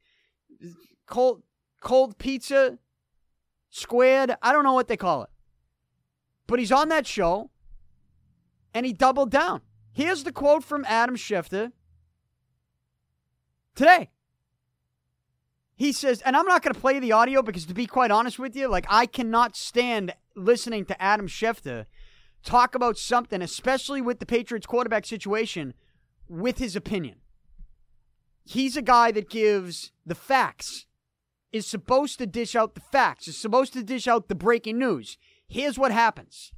[1.07, 1.43] cold
[1.81, 2.79] cold pizza
[3.71, 4.37] squared.
[4.43, 5.31] I don't know what they call it.
[6.47, 7.51] But he's on that show
[8.75, 9.63] and he doubled down.
[9.93, 11.73] Here's the quote from Adam Schefter
[13.75, 14.11] today.
[15.75, 18.39] He says, and I'm not going to play the audio because to be quite honest
[18.39, 21.87] with you, like I cannot stand listening to Adam Schefter
[22.45, 25.75] talk about something, especially with the Patriots quarterback situation,
[26.29, 27.17] with his opinion.
[28.45, 30.87] He's a guy that gives the facts,
[31.53, 35.17] is supposed to dish out the facts, is supposed to dish out the breaking news.
[35.47, 36.53] Here's what happens.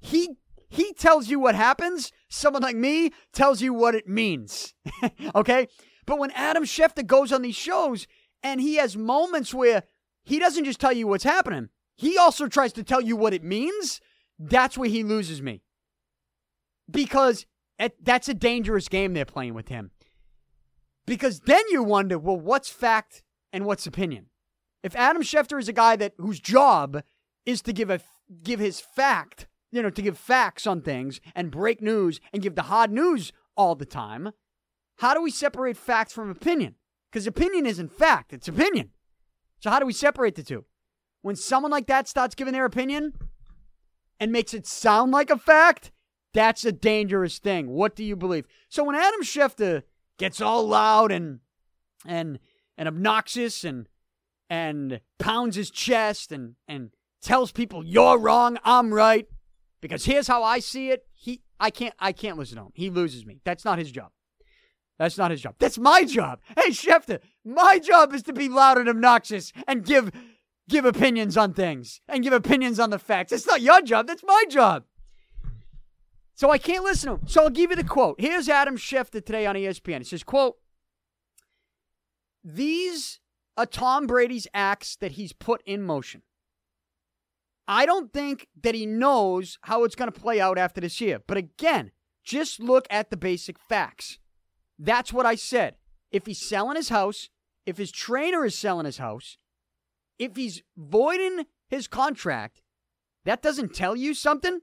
[0.00, 0.36] He
[0.70, 2.12] he tells you what happens.
[2.28, 4.72] Someone like me tells you what it means.
[5.34, 5.66] okay?
[6.06, 8.06] But when Adam Schefter goes on these shows
[8.42, 9.82] and he has moments where
[10.22, 13.44] he doesn't just tell you what's happening, he also tries to tell you what it
[13.44, 14.00] means.
[14.38, 15.60] That's where he loses me.
[16.90, 17.44] Because
[18.02, 19.90] that's a dangerous game they're playing with him.
[21.04, 24.30] Because then you wonder, well, what's fact and what's opinion?
[24.82, 27.02] If Adam Schefter is a guy that whose job
[27.44, 28.00] is to give a
[28.42, 32.54] give his fact, you know, to give facts on things and break news and give
[32.54, 34.30] the hard news all the time,
[34.96, 36.76] how do we separate fact from opinion?
[37.12, 38.92] Because opinion isn't fact, it's opinion.
[39.58, 40.64] So how do we separate the two?
[41.22, 43.12] When someone like that starts giving their opinion
[44.18, 45.90] and makes it sound like a fact,
[46.32, 47.70] that's a dangerous thing.
[47.70, 48.46] What do you believe?
[48.68, 49.82] So when Adam Schefter
[50.18, 51.40] gets all loud and
[52.06, 52.38] and
[52.78, 53.88] and obnoxious and
[54.48, 56.90] and pounds his chest and and
[57.22, 59.26] tells people you're wrong, I'm right,
[59.80, 62.72] because here's how I see it, he I can't I can't listen to him.
[62.74, 63.40] He loses me.
[63.44, 64.10] That's not his job.
[64.98, 65.54] That's not his job.
[65.58, 66.40] That's my job.
[66.56, 70.10] Hey Schefter, my job is to be loud and obnoxious and give
[70.70, 73.32] give opinions on things and give opinions on the facts.
[73.32, 74.84] It's not your job, that's my job.
[76.34, 77.28] So I can't listen to him.
[77.28, 78.18] So I'll give you the quote.
[78.18, 80.00] Here's Adam Schefter today on ESPN.
[80.00, 80.56] It says, quote,
[82.42, 83.20] These
[83.58, 86.22] are Tom Brady's acts that he's put in motion.
[87.68, 91.20] I don't think that he knows how it's going to play out after this year.
[91.26, 91.90] But again,
[92.24, 94.18] just look at the basic facts.
[94.78, 95.76] That's what I said.
[96.10, 97.28] If he's selling his house,
[97.66, 99.36] if his trainer is selling his house,
[100.20, 102.60] if he's voiding his contract,
[103.24, 104.60] that doesn't tell you something?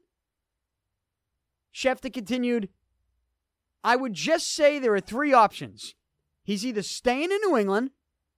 [1.74, 2.70] Schefter continued,
[3.84, 5.96] I would just say there are three options.
[6.44, 7.90] He's either staying in New England,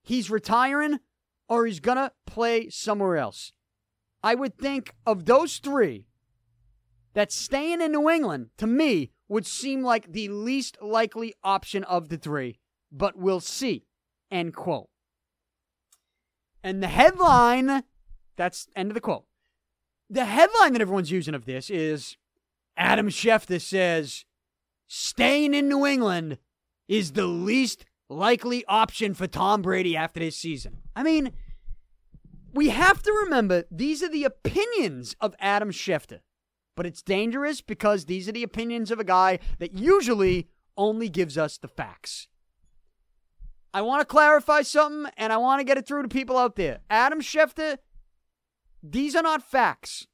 [0.01, 0.99] he's retiring,
[1.49, 3.51] or he's going to play somewhere else.
[4.23, 6.07] I would think of those three,
[7.15, 12.07] that staying in New England, to me, would seem like the least likely option of
[12.07, 12.59] the three,
[12.91, 13.85] but we'll see.
[14.31, 14.89] End quote.
[16.63, 17.83] And the headline,
[18.35, 19.25] that's end of the quote.
[20.09, 22.17] The headline that everyone's using of this is
[22.75, 24.25] Adam Schefter says,
[24.87, 26.39] staying in New England
[26.87, 30.79] is the least likely option for Tom Brady after this season.
[30.95, 31.31] I mean,
[32.53, 36.19] we have to remember these are the opinions of Adam Schefter.
[36.75, 41.37] But it's dangerous because these are the opinions of a guy that usually only gives
[41.37, 42.29] us the facts.
[43.73, 46.55] I want to clarify something and I want to get it through to people out
[46.55, 46.79] there.
[46.89, 47.77] Adam Schefter,
[48.81, 50.07] these are not facts.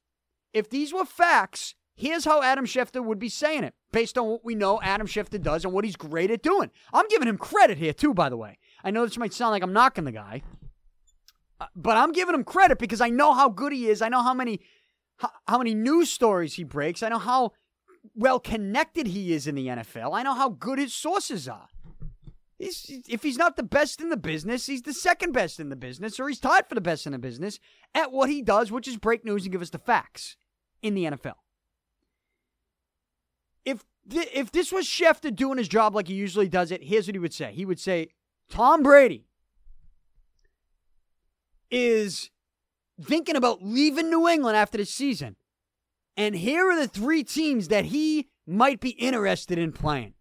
[0.52, 4.44] If these were facts, here's how Adam Schefter would be saying it based on what
[4.44, 6.70] we know Adam Schefter does and what he's great at doing.
[6.92, 8.58] I'm giving him credit here, too, by the way.
[8.84, 10.42] I know this might sound like I'm knocking the guy,
[11.60, 14.02] uh, but I'm giving him credit because I know how good he is.
[14.02, 14.60] I know how many
[15.16, 17.02] how, how many news stories he breaks.
[17.02, 17.52] I know how
[18.14, 20.14] well connected he is in the NFL.
[20.14, 21.68] I know how good his sources are.
[22.58, 25.76] He's, if he's not the best in the business, he's the second best in the
[25.76, 27.58] business, or he's tied for the best in the business
[27.94, 30.36] at what he does, which is break news and give us the facts
[30.82, 31.34] in the NFL.
[33.64, 37.06] If th- if this was Schefter doing his job like he usually does it, here's
[37.06, 37.52] what he would say.
[37.52, 38.08] He would say,
[38.48, 39.26] Tom Brady
[41.70, 42.30] is
[43.02, 45.36] thinking about leaving New England after the season.
[46.16, 50.14] And here are the three teams that he might be interested in playing.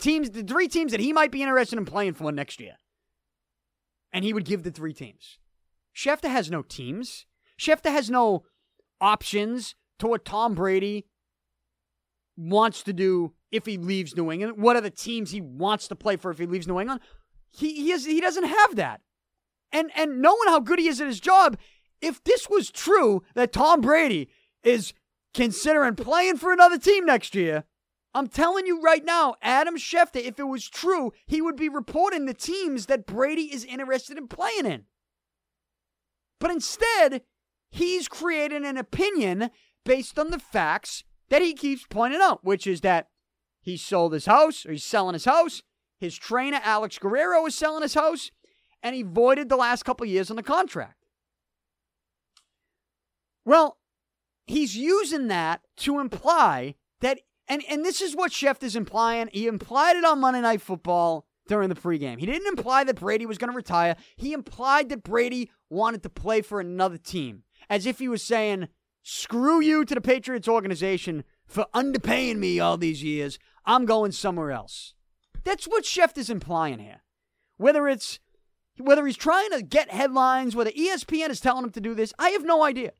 [0.00, 2.74] Teams, the three teams that he might be interested in playing for next year.
[4.12, 5.38] And he would give the three teams.
[5.94, 7.26] Schefter has no teams.
[7.58, 8.44] Schefter has no
[9.00, 11.06] options to what Tom Brady
[12.36, 14.60] wants to do if he leaves New England.
[14.60, 17.00] What are the teams he wants to play for if he leaves New England?
[17.50, 19.00] He he, has, he doesn't have that.
[19.70, 21.56] And and knowing how good he is at his job,
[22.00, 24.28] if this was true that Tom Brady
[24.62, 24.92] is
[25.32, 27.64] considering playing for another team next year,
[28.14, 32.26] I'm telling you right now, Adam Schefter, if it was true, he would be reporting
[32.26, 34.84] the teams that Brady is interested in playing in.
[36.38, 37.22] But instead,
[37.70, 39.50] he's creating an opinion
[39.84, 43.08] based on the facts that he keeps pointing out, which is that
[43.60, 45.62] he sold his house, or he's selling his house.
[45.98, 48.30] His trainer, Alex Guerrero, is selling his house
[48.84, 51.06] and he voided the last couple years on the contract.
[53.46, 53.78] Well,
[54.46, 59.28] he's using that to imply that, and, and this is what Schefter is implying.
[59.32, 62.18] He implied it on Monday Night Football during the pregame.
[62.18, 63.96] He didn't imply that Brady was going to retire.
[64.16, 68.68] He implied that Brady wanted to play for another team, as if he was saying,
[69.02, 73.38] screw you to the Patriots organization for underpaying me all these years.
[73.66, 74.94] I'm going somewhere else.
[75.44, 77.02] That's what Schefter's implying here.
[77.58, 78.18] Whether it's
[78.78, 82.30] whether he's trying to get headlines, whether ESPN is telling him to do this, I
[82.30, 82.92] have no idea.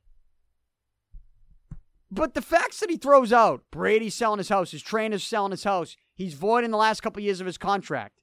[2.11, 5.63] But the facts that he throws out Brady's selling his house, his trainer's selling his
[5.63, 8.21] house, he's voiding the last couple years of his contract.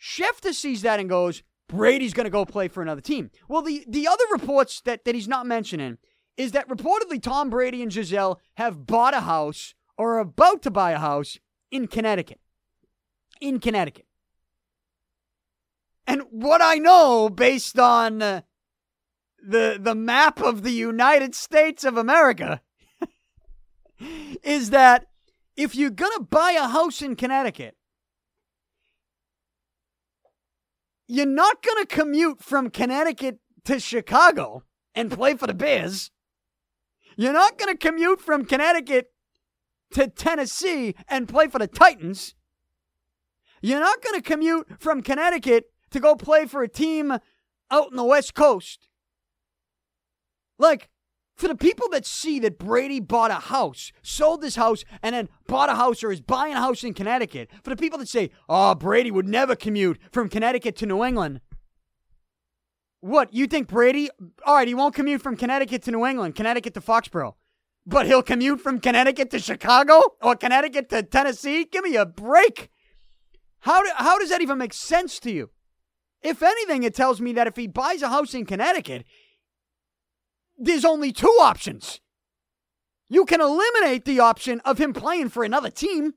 [0.00, 3.30] Schefter sees that and goes, Brady's going to go play for another team.
[3.48, 5.98] Well, the, the other reports that, that he's not mentioning
[6.36, 10.70] is that reportedly Tom Brady and Gisele have bought a house or are about to
[10.70, 11.38] buy a house
[11.70, 12.40] in Connecticut.
[13.40, 14.06] In Connecticut.
[16.06, 18.40] And what I know based on uh,
[19.46, 22.62] the the map of the United States of America
[24.42, 25.06] is that
[25.56, 27.76] if you're going to buy a house in Connecticut,
[31.06, 34.62] you're not going to commute from Connecticut to Chicago
[34.94, 36.10] and play for the Bears.
[37.16, 39.10] You're not going to commute from Connecticut
[39.92, 42.34] to Tennessee and play for the Titans.
[43.60, 47.18] You're not going to commute from Connecticut to go play for a team
[47.70, 48.88] out in the West Coast.
[50.58, 50.88] Like,
[51.38, 55.28] for the people that see that Brady bought a house, sold this house, and then
[55.46, 58.30] bought a house or is buying a house in Connecticut, for the people that say,
[58.48, 61.40] oh, Brady would never commute from Connecticut to New England.
[63.00, 64.10] What, you think Brady,
[64.44, 67.34] all right, he won't commute from Connecticut to New England, Connecticut to Foxborough,
[67.86, 71.64] but he'll commute from Connecticut to Chicago or Connecticut to Tennessee?
[71.64, 72.68] Give me a break.
[73.60, 75.50] How, do, how does that even make sense to you?
[76.20, 79.04] If anything, it tells me that if he buys a house in Connecticut,
[80.58, 82.00] there's only two options.
[83.08, 86.14] You can eliminate the option of him playing for another team.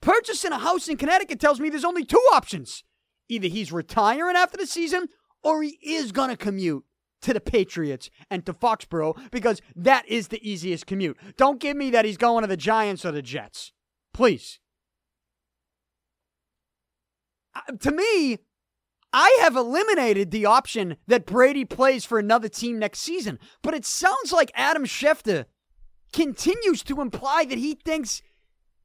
[0.00, 2.84] Purchasing a house in Connecticut tells me there's only two options.
[3.28, 5.08] Either he's retiring after the season
[5.42, 6.84] or he is going to commute
[7.22, 11.18] to the Patriots and to Foxborough because that is the easiest commute.
[11.36, 13.72] Don't give me that he's going to the Giants or the Jets.
[14.14, 14.58] Please.
[17.54, 18.38] Uh, to me,
[19.12, 23.84] I have eliminated the option that Brady plays for another team next season, but it
[23.84, 25.46] sounds like Adam Schefter
[26.12, 28.22] continues to imply that he thinks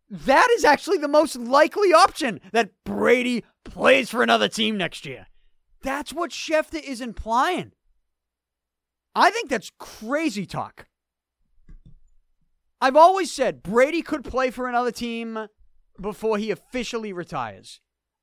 [0.10, 5.28] that is actually the most likely option that Brady plays for another team next year.
[5.82, 7.72] That's what Schefter is implying.
[9.14, 10.88] I think that's crazy talk.
[12.82, 15.48] I've always said Brady could play for another team
[16.00, 17.80] before he officially retires.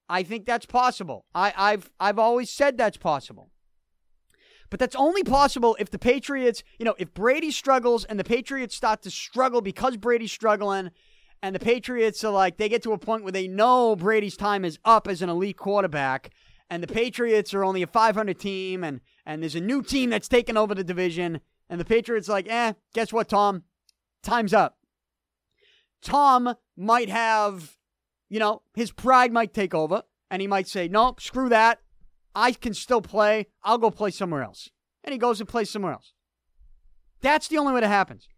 [0.09, 1.25] I think that's possible.
[1.35, 3.51] I, I've I've always said that's possible.
[4.71, 8.75] But that's only possible if the Patriots, you know, if Brady struggles and the Patriots
[8.75, 10.91] start to struggle because Brady's struggling,
[11.43, 14.65] and the Patriots are like, they get to a point where they know Brady's time
[14.65, 16.31] is up as an elite quarterback,
[16.71, 20.29] and the Patriots are only a 500 team, and, and there's a new team that's
[20.29, 23.65] taken over the division, and the Patriots like, eh, guess what, Tom?
[24.23, 24.79] Time's up.
[26.01, 27.77] Tom might have,
[28.33, 31.81] you know, his pride might take over, and he might say, nope, screw that.
[32.35, 33.49] I can still play.
[33.63, 34.71] I'll go play somewhere else.
[35.05, 36.15] And he goes and plays somewhere else.
[37.21, 38.31] That's the only way that happens.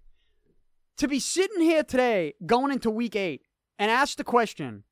[0.97, 3.43] To be sitting here today, going into week eight,
[3.79, 4.83] and ask the question,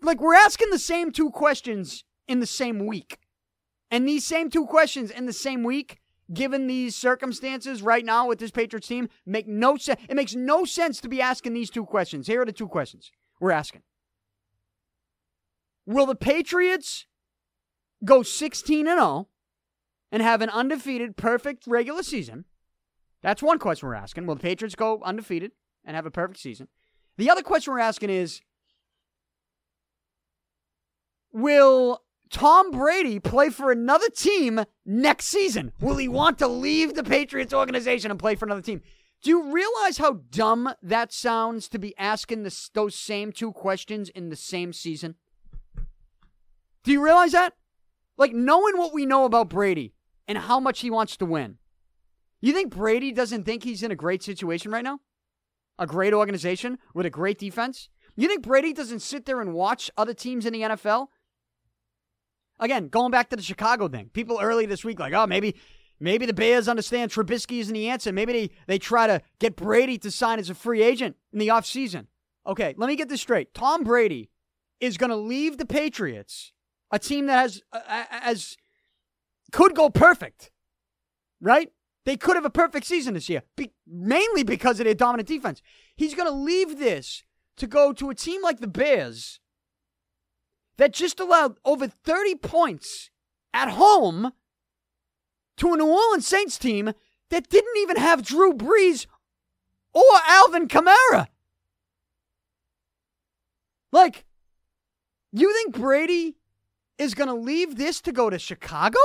[0.00, 3.18] like we're asking the same two questions in the same week.
[3.90, 5.98] And these same two questions in the same week,
[6.32, 10.00] given these circumstances right now with this Patriots team, make no sense.
[10.08, 12.26] It makes no sense to be asking these two questions.
[12.26, 13.10] Here are the two questions
[13.40, 13.82] we're asking.
[15.86, 17.06] Will the Patriots
[18.04, 19.28] go 16 and 0
[20.10, 22.46] and have an undefeated, perfect regular season?
[23.22, 24.26] That's one question we're asking.
[24.26, 25.52] Will the Patriots go undefeated
[25.84, 26.68] and have a perfect season?
[27.16, 28.40] The other question we're asking is
[31.32, 32.00] Will
[32.34, 35.70] Tom Brady play for another team next season?
[35.80, 38.82] Will he want to leave the Patriots organization and play for another team?
[39.22, 42.42] Do you realize how dumb that sounds to be asking
[42.74, 45.14] those same two questions in the same season?
[46.82, 47.52] Do you realize that?
[48.18, 49.94] Like, knowing what we know about Brady
[50.26, 51.58] and how much he wants to win,
[52.40, 54.98] you think Brady doesn't think he's in a great situation right now?
[55.78, 57.88] A great organization with a great defense?
[58.16, 61.06] You think Brady doesn't sit there and watch other teams in the NFL?
[62.60, 65.56] Again, going back to the Chicago thing, people early this week like, oh, maybe
[66.00, 68.12] maybe the Bears understand Trubisky isn't the answer.
[68.12, 71.48] Maybe they, they try to get Brady to sign as a free agent in the
[71.48, 72.06] offseason.
[72.46, 73.54] Okay, let me get this straight.
[73.54, 74.30] Tom Brady
[74.80, 76.52] is going to leave the Patriots
[76.90, 78.56] a team that has uh, as
[79.50, 80.50] could go perfect,
[81.40, 81.70] right?
[82.04, 85.62] They could have a perfect season this year, be, mainly because of their dominant defense.
[85.96, 87.24] He's going to leave this
[87.56, 89.40] to go to a team like the Bears
[90.76, 93.10] that just allowed over 30 points
[93.52, 94.32] at home
[95.56, 96.92] to a New Orleans Saints team
[97.30, 99.06] that didn't even have Drew Brees
[99.92, 101.28] or Alvin Kamara.
[103.92, 104.24] Like,
[105.32, 106.36] you think Brady
[106.98, 108.98] is going to leave this to go to Chicago?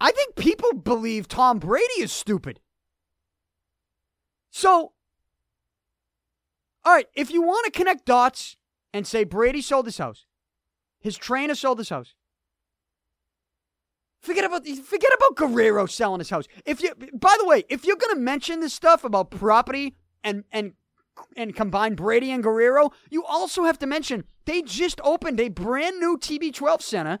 [0.00, 2.60] I think people believe Tom Brady is stupid.
[4.50, 4.92] So,
[6.84, 8.56] all right, if you want to connect dots
[8.94, 10.24] and say Brady sold his house,
[11.00, 12.14] his trainer sold his house.
[14.22, 16.46] Forget about forget about Guerrero selling his house.
[16.64, 20.72] If you, by the way, if you're gonna mention this stuff about property and and
[21.36, 26.00] and combine Brady and Guerrero, you also have to mention they just opened a brand
[26.00, 27.18] new TB12 center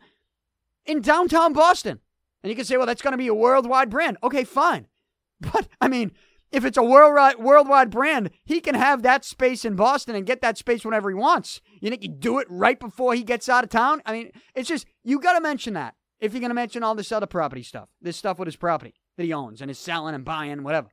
[0.86, 2.00] in downtown Boston.
[2.42, 4.18] And you can say, well, that's going to be a worldwide brand.
[4.22, 4.86] Okay, fine.
[5.40, 6.12] But, I mean,
[6.54, 10.40] if it's a worldwide, worldwide brand, he can have that space in Boston and get
[10.42, 11.60] that space whenever he wants.
[11.80, 14.00] You think he'd do it right before he gets out of town?
[14.06, 16.94] I mean, it's just, you got to mention that if you're going to mention all
[16.94, 20.14] this other property stuff, this stuff with his property that he owns and is selling
[20.14, 20.88] and buying, whatever.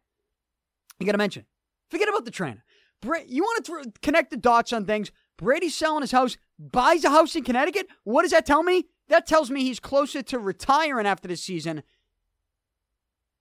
[1.00, 1.46] You got to mention.
[1.90, 2.64] Forget about the trainer.
[3.02, 5.12] Bra- you want to th- connect the dots on things.
[5.38, 7.88] Brady's selling his house, buys a house in Connecticut.
[8.04, 8.86] What does that tell me?
[9.10, 11.84] That tells me he's closer to retiring after this season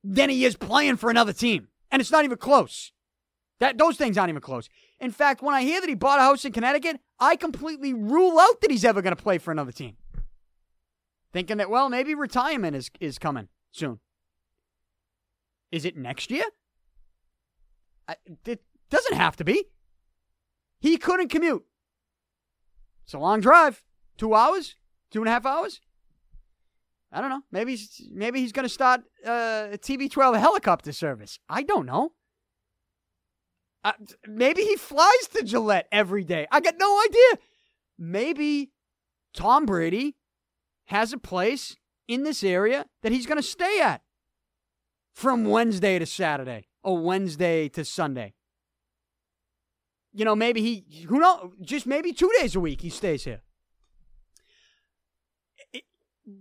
[0.04, 1.68] than he is playing for another team.
[1.90, 2.92] And it's not even close.
[3.58, 4.68] That those things aren't even close.
[5.00, 8.38] In fact, when I hear that he bought a house in Connecticut, I completely rule
[8.38, 9.96] out that he's ever going to play for another team.
[11.32, 14.00] Thinking that well, maybe retirement is is coming soon.
[15.70, 16.44] Is it next year?
[18.08, 19.66] I, it, doesn't have to be.
[20.80, 21.64] He couldn't commute.
[23.04, 23.84] It's a long drive.
[24.18, 24.74] Two hours?
[25.12, 25.80] Two and a half hours?
[27.12, 27.42] I don't know.
[27.50, 31.38] Maybe he's, maybe he's going to start uh, a TB12 helicopter service.
[31.48, 32.12] I don't know.
[33.82, 33.92] Uh,
[34.26, 36.46] maybe he flies to Gillette every day.
[36.52, 37.38] I got no idea.
[37.98, 38.70] Maybe
[39.34, 40.16] Tom Brady
[40.86, 44.02] has a place in this area that he's going to stay at
[45.14, 48.34] from Wednesday to Saturday or Wednesday to Sunday
[50.12, 53.42] you know, maybe he, who knows, just maybe two days a week he stays here.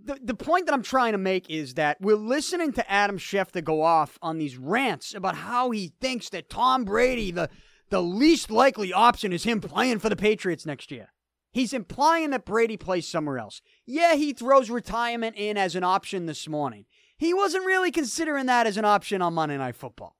[0.04, 3.62] The, the point that I'm trying to make is that we're listening to Adam Schefter
[3.62, 7.48] go off on these rants about how he thinks that Tom Brady, the,
[7.88, 11.12] the least likely option, is him playing for the Patriots next year.
[11.52, 13.60] He's implying that Brady plays somewhere else.
[13.84, 16.84] Yeah, he throws retirement in as an option this morning.
[17.16, 20.16] He wasn't really considering that as an option on Monday Night Football.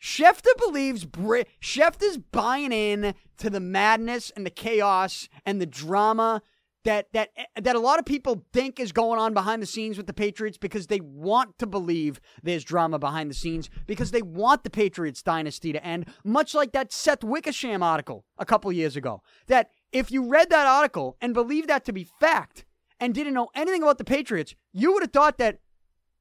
[0.00, 6.40] Schefter believes Bra- Schefter's buying in to the madness and the chaos and the drama
[6.88, 7.28] that that
[7.60, 10.56] that a lot of people think is going on behind the scenes with the Patriots
[10.56, 15.22] because they want to believe there's drama behind the scenes because they want the Patriots
[15.22, 19.22] dynasty to end, much like that Seth Wickersham article a couple years ago.
[19.48, 22.64] That if you read that article and believed that to be fact
[22.98, 25.58] and didn't know anything about the Patriots, you would have thought that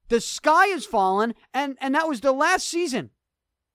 [0.10, 3.12] the sky has fallen and and that was the last season.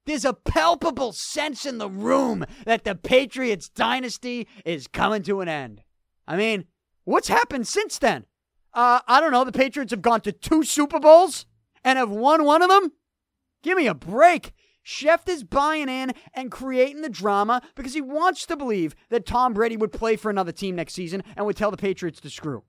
[0.05, 5.49] There's a palpable sense in the room that the Patriots dynasty is coming to an
[5.49, 5.85] end.
[6.27, 6.67] I mean,
[7.05, 8.27] what's happened since then?
[8.75, 9.45] Uh, I don't know.
[9.45, 11.47] The Patriots have gone to two Super Bowls
[11.85, 12.93] and have won one of them.
[13.63, 14.53] Give me a break.
[14.85, 19.53] Schefter is buying in and creating the drama because he wants to believe that Tom
[19.53, 22.65] Brady would play for another team next season and would tell the Patriots to screw.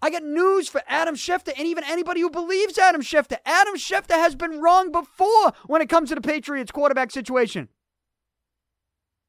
[0.00, 3.36] I got news for Adam Schefter and even anybody who believes Adam Schefter.
[3.44, 7.68] Adam Schefter has been wrong before when it comes to the Patriots quarterback situation.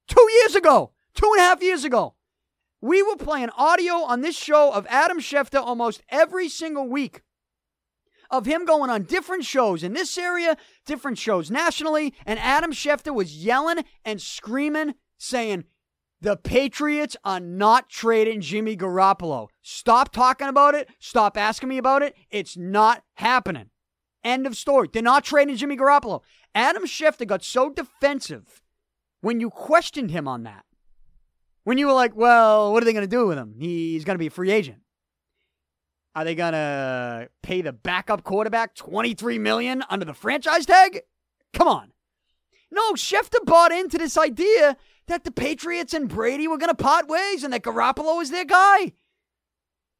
[0.08, 2.14] Two years ago, two and a half years ago,
[2.82, 7.21] we were playing audio on this show of Adam Schefter almost every single week
[8.30, 10.55] of him going on different shows in this area,
[10.86, 15.65] different shows nationally, and Adam Schefter was yelling and screaming, saying,
[16.21, 19.47] the Patriots are not trading Jimmy Garoppolo.
[19.61, 20.89] Stop talking about it.
[20.99, 22.13] Stop asking me about it.
[22.30, 23.69] It's not happening.
[24.23, 24.89] End of story.
[24.91, 26.21] They're not trading Jimmy Garoppolo.
[26.53, 28.61] Adam Schefter got so defensive
[29.21, 30.65] when you questioned him on that.
[31.70, 33.53] When you were like, well, what are they going to do with him?
[33.59, 34.80] He's going to be a free agent.
[36.15, 41.01] Are they going to pay the backup quarterback 23 million under the franchise tag?
[41.53, 41.91] Come on.
[42.72, 47.07] No, Schefter bought into this idea that the Patriots and Brady were going to part
[47.07, 48.93] ways and that Garoppolo is their guy.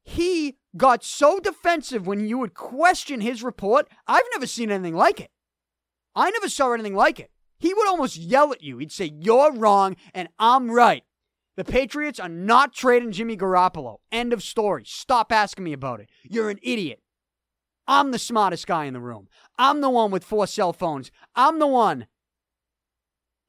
[0.02, 3.86] He got so defensive when you would question his report.
[4.08, 5.30] I've never seen anything like it.
[6.16, 7.30] I never saw anything like it.
[7.60, 8.78] He would almost yell at you.
[8.78, 11.04] He'd say, You're wrong and I'm right.
[11.56, 13.98] The Patriots are not trading Jimmy Garoppolo.
[14.10, 14.84] End of story.
[14.86, 16.08] Stop asking me about it.
[16.22, 17.00] You're an idiot.
[17.86, 19.28] I'm the smartest guy in the room.
[19.58, 21.10] I'm the one with four cell phones.
[21.34, 22.06] I'm the one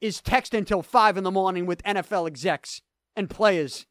[0.02, 2.82] is texting until 5 in the morning with NFL execs
[3.16, 3.86] and players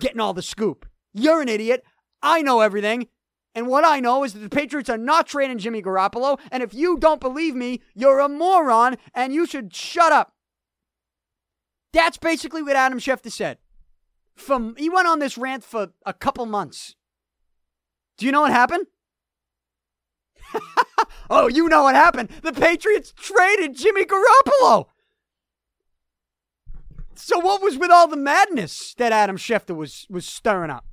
[0.00, 0.86] getting all the scoop.
[1.12, 1.82] You're an idiot.
[2.22, 3.08] I know everything.
[3.54, 6.38] And what I know is that the Patriots are not trading Jimmy Garoppolo.
[6.52, 10.34] And if you don't believe me, you're a moron and you should shut up.
[11.96, 13.56] That's basically what Adam Schefter said.
[14.34, 16.94] From he went on this rant for a couple months.
[18.18, 18.86] Do you know what happened?
[21.30, 22.28] oh, you know what happened.
[22.42, 24.88] The Patriots traded Jimmy Garoppolo.
[27.14, 30.84] So what was with all the madness that Adam Schefter was was stirring up?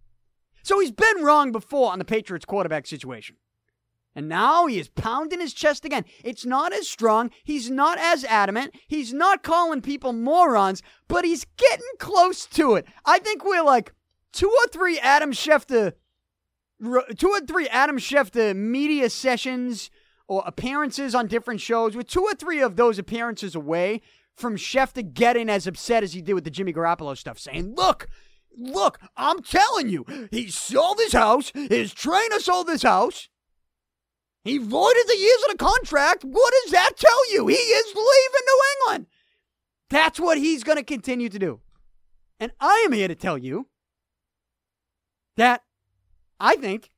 [0.63, 3.35] So he's been wrong before on the Patriots quarterback situation.
[4.16, 6.05] And now he is pounding his chest again.
[6.24, 7.32] It's not as strong.
[7.43, 8.76] He's not as adamant.
[8.88, 12.86] He's not calling people morons, but he's getting close to it.
[13.05, 13.93] I think we're like
[14.32, 15.93] two or three Adam Schefter,
[17.18, 19.89] two or three Adam Schefter media sessions
[20.28, 21.95] or appearances on different shows.
[21.95, 24.01] With two or three of those appearances away
[24.36, 28.07] from Schefter getting as upset as he did with the Jimmy Garoppolo stuff, saying, look,
[28.55, 33.30] look, I'm telling you, he sold his house, his trainer sold his house.
[34.43, 36.23] He voided the years of the contract.
[36.23, 37.47] What does that tell you?
[37.47, 39.07] He is leaving New England.
[39.89, 41.61] That's what he's going to continue to do.
[42.39, 43.67] And I am here to tell you
[45.37, 45.61] that
[46.39, 46.89] I think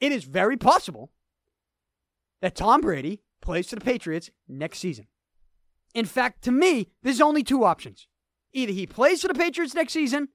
[0.00, 1.10] it is very possible
[2.42, 5.06] that Tom Brady plays for the Patriots next season.
[5.94, 8.08] In fact, to me, there's only two options.
[8.52, 10.28] Either he plays for the Patriots next season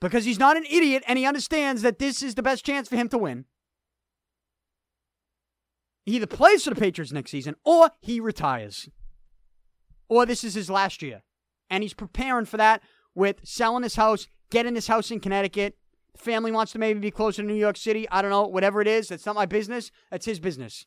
[0.00, 2.96] because he's not an idiot and he understands that this is the best chance for
[2.96, 3.44] him to win.
[6.04, 8.88] He either plays for the Patriots next season or he retires.
[10.08, 11.22] Or this is his last year.
[11.70, 12.82] And he's preparing for that
[13.14, 15.76] with selling his house, getting his house in Connecticut.
[16.14, 18.06] The family wants to maybe be closer to New York City.
[18.10, 19.08] I don't know, whatever it is.
[19.08, 19.90] That's not my business.
[20.10, 20.86] That's his business.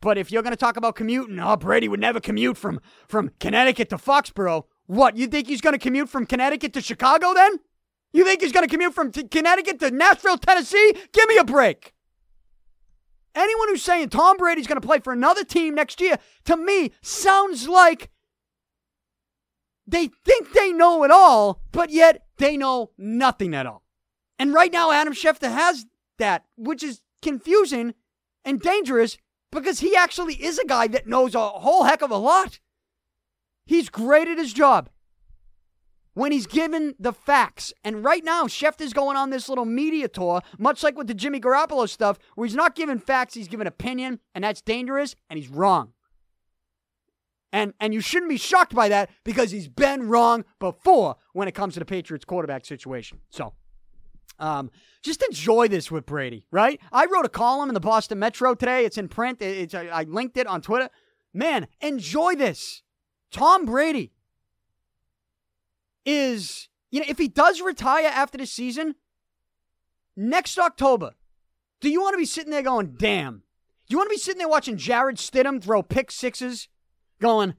[0.00, 3.30] But if you're going to talk about commuting, oh, Brady would never commute from, from
[3.40, 4.64] Connecticut to Foxborough.
[4.86, 7.58] What, you think he's going to commute from Connecticut to Chicago then?
[8.12, 10.94] You think he's going to commute from t- Connecticut to Nashville, Tennessee?
[11.12, 11.93] Give me a break.
[13.34, 16.92] Anyone who's saying Tom Brady's going to play for another team next year, to me,
[17.02, 18.10] sounds like
[19.86, 23.82] they think they know it all, but yet they know nothing at all.
[24.38, 25.86] And right now, Adam Schefter has
[26.18, 27.94] that, which is confusing
[28.44, 29.18] and dangerous
[29.50, 32.60] because he actually is a guy that knows a whole heck of a lot.
[33.66, 34.90] He's great at his job
[36.14, 37.72] when he's given the facts.
[37.84, 41.40] And right now, Schefter's going on this little media tour, much like with the Jimmy
[41.40, 45.48] Garoppolo stuff, where he's not giving facts, he's giving opinion, and that's dangerous, and he's
[45.48, 45.92] wrong.
[47.52, 51.52] And and you shouldn't be shocked by that because he's been wrong before when it
[51.52, 53.20] comes to the Patriots quarterback situation.
[53.30, 53.52] So
[54.40, 56.80] um, just enjoy this with Brady, right?
[56.90, 58.84] I wrote a column in the Boston Metro today.
[58.84, 59.40] It's in print.
[59.40, 60.90] It's, I, I linked it on Twitter.
[61.32, 62.82] Man, enjoy this.
[63.30, 64.12] Tom Brady
[66.04, 68.94] is, you know, if he does retire after the season,
[70.16, 71.12] next October,
[71.80, 73.42] do you want to be sitting there going, damn?
[73.86, 76.68] Do you want to be sitting there watching Jarrett Stidham throw pick sixes,
[77.20, 77.54] going,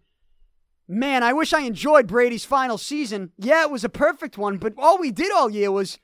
[0.88, 3.32] man, I wish I enjoyed Brady's final season.
[3.38, 6.00] Yeah, it was a perfect one, but all we did all year was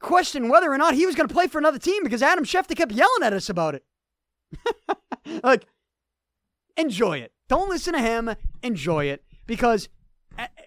[0.00, 2.76] question whether or not he was going to play for another team because Adam Schefter
[2.76, 3.84] kept yelling at us about it.
[5.44, 5.66] like,
[6.76, 7.32] enjoy it.
[7.48, 8.34] Don't listen to him.
[8.62, 9.24] Enjoy it.
[9.46, 9.88] Because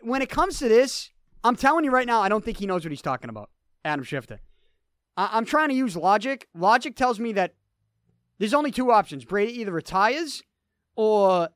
[0.01, 1.11] when it comes to this,
[1.43, 3.49] I'm telling you right now, I don't think he knows what he's talking about,
[3.83, 4.39] Adam Schefter.
[5.17, 6.47] I- am trying to use logic.
[6.53, 7.55] Logic tells me that
[8.37, 9.25] there's only two options.
[9.25, 10.43] Brady either retires
[10.95, 11.49] or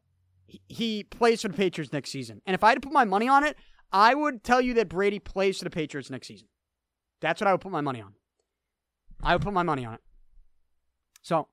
[0.67, 2.41] he plays for the Patriots next season.
[2.45, 3.57] And if I had to put my money on it,
[3.91, 6.47] I would tell you that Brady plays for the Patriots next season.
[7.21, 8.13] That's what I would put my money on.
[9.21, 10.01] I would put my money on it.
[11.21, 11.47] So,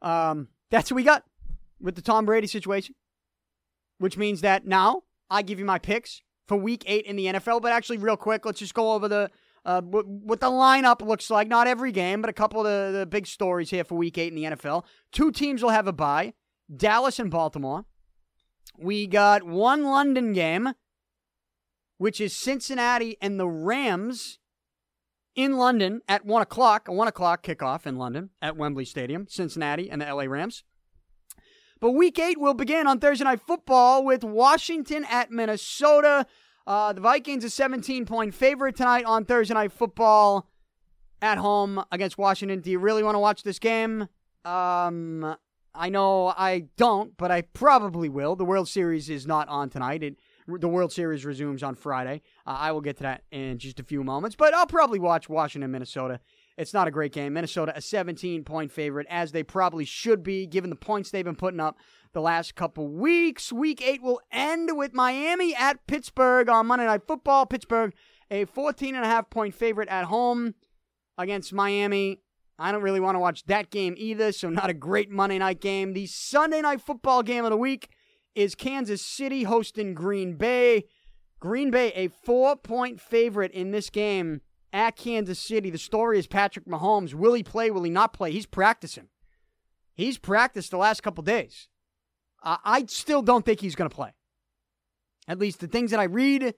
[0.00, 1.24] um, that's what we got
[1.80, 2.94] with the Tom Brady situation,
[3.98, 7.62] which means that now I give you my picks for Week Eight in the NFL.
[7.62, 9.30] But actually, real quick, let's just go over the
[9.64, 11.48] uh, what the lineup looks like.
[11.48, 14.32] Not every game, but a couple of the, the big stories here for Week Eight
[14.32, 14.84] in the NFL.
[15.12, 16.34] Two teams will have a bye:
[16.74, 17.84] Dallas and Baltimore.
[18.76, 20.74] We got one London game,
[21.96, 24.38] which is Cincinnati and the Rams
[25.34, 29.88] in London at 1 o'clock, a 1 o'clock kickoff in London at Wembley Stadium, Cincinnati
[29.88, 30.64] and the LA Rams.
[31.80, 36.26] But week eight will begin on Thursday Night Football with Washington at Minnesota.
[36.66, 40.48] Uh, the Vikings a 17 point favorite tonight on Thursday Night Football
[41.22, 42.60] at home against Washington.
[42.60, 44.08] Do you really want to watch this game?
[44.44, 45.36] Um,
[45.72, 48.34] I know I don't, but I probably will.
[48.34, 50.02] The World Series is not on tonight.
[50.02, 50.16] It,
[50.48, 52.22] the World Series resumes on Friday.
[52.44, 55.28] Uh, I will get to that in just a few moments, but I'll probably watch
[55.28, 56.18] Washington, Minnesota
[56.58, 57.32] it's not a great game.
[57.34, 61.36] Minnesota, a 17 point favorite, as they probably should be, given the points they've been
[61.36, 61.78] putting up
[62.12, 63.52] the last couple weeks.
[63.52, 67.46] Week eight will end with Miami at Pittsburgh on Monday Night Football.
[67.46, 67.94] Pittsburgh,
[68.28, 70.56] a 14 and a half point favorite at home
[71.16, 72.22] against Miami.
[72.58, 75.60] I don't really want to watch that game either, so not a great Monday night
[75.60, 75.92] game.
[75.92, 77.88] The Sunday night football game of the week
[78.34, 80.86] is Kansas City hosting Green Bay.
[81.38, 84.40] Green Bay, a four point favorite in this game
[84.72, 85.70] at Kansas City.
[85.70, 87.14] The story is Patrick Mahomes.
[87.14, 87.70] Will he play?
[87.70, 88.32] Will he not play?
[88.32, 89.08] He's practicing.
[89.94, 91.68] He's practiced the last couple days.
[92.42, 94.14] I still don't think he's going to play.
[95.26, 96.54] At least the things that I read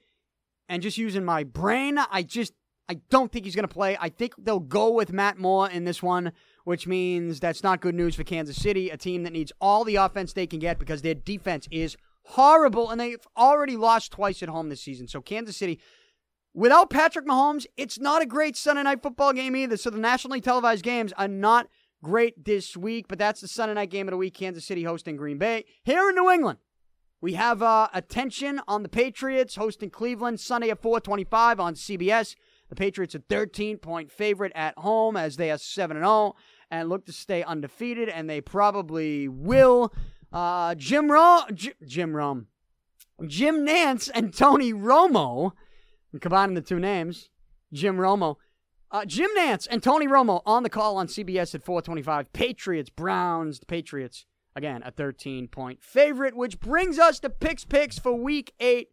[0.68, 2.52] and just using my brain, I just
[2.88, 3.96] I don't think he's going to play.
[4.00, 6.32] I think they'll go with Matt Moore in this one,
[6.64, 9.96] which means that's not good news for Kansas City, a team that needs all the
[9.96, 14.48] offense they can get because their defense is horrible and they've already lost twice at
[14.48, 15.08] home this season.
[15.08, 15.80] So Kansas City
[16.52, 19.76] Without Patrick Mahomes, it's not a great Sunday night football game either.
[19.76, 21.68] So the nationally televised games are not
[22.02, 24.34] great this week, but that's the Sunday night game of the week.
[24.34, 25.64] Kansas City hosting Green Bay.
[25.84, 26.58] Here in New England,
[27.20, 32.34] we have uh, attention on the Patriots hosting Cleveland Sunday at 425 on CBS.
[32.68, 36.34] The Patriots a 13 point favorite at home as they are 7 0
[36.70, 39.92] and look to stay undefeated, and they probably will.
[40.32, 42.46] Uh, Jim Ro- J- Jim Rom,
[43.26, 45.52] Jim Nantz, and Tony Romo
[46.12, 47.30] I'm combining the two names,
[47.72, 48.36] Jim Romo.
[48.92, 52.32] Uh, Jim Nantz and Tony Romo on the call on CBS at 425.
[52.32, 54.26] Patriots, Browns, the Patriots.
[54.56, 58.88] Again, a 13 point favorite, which brings us to picks picks for week eight.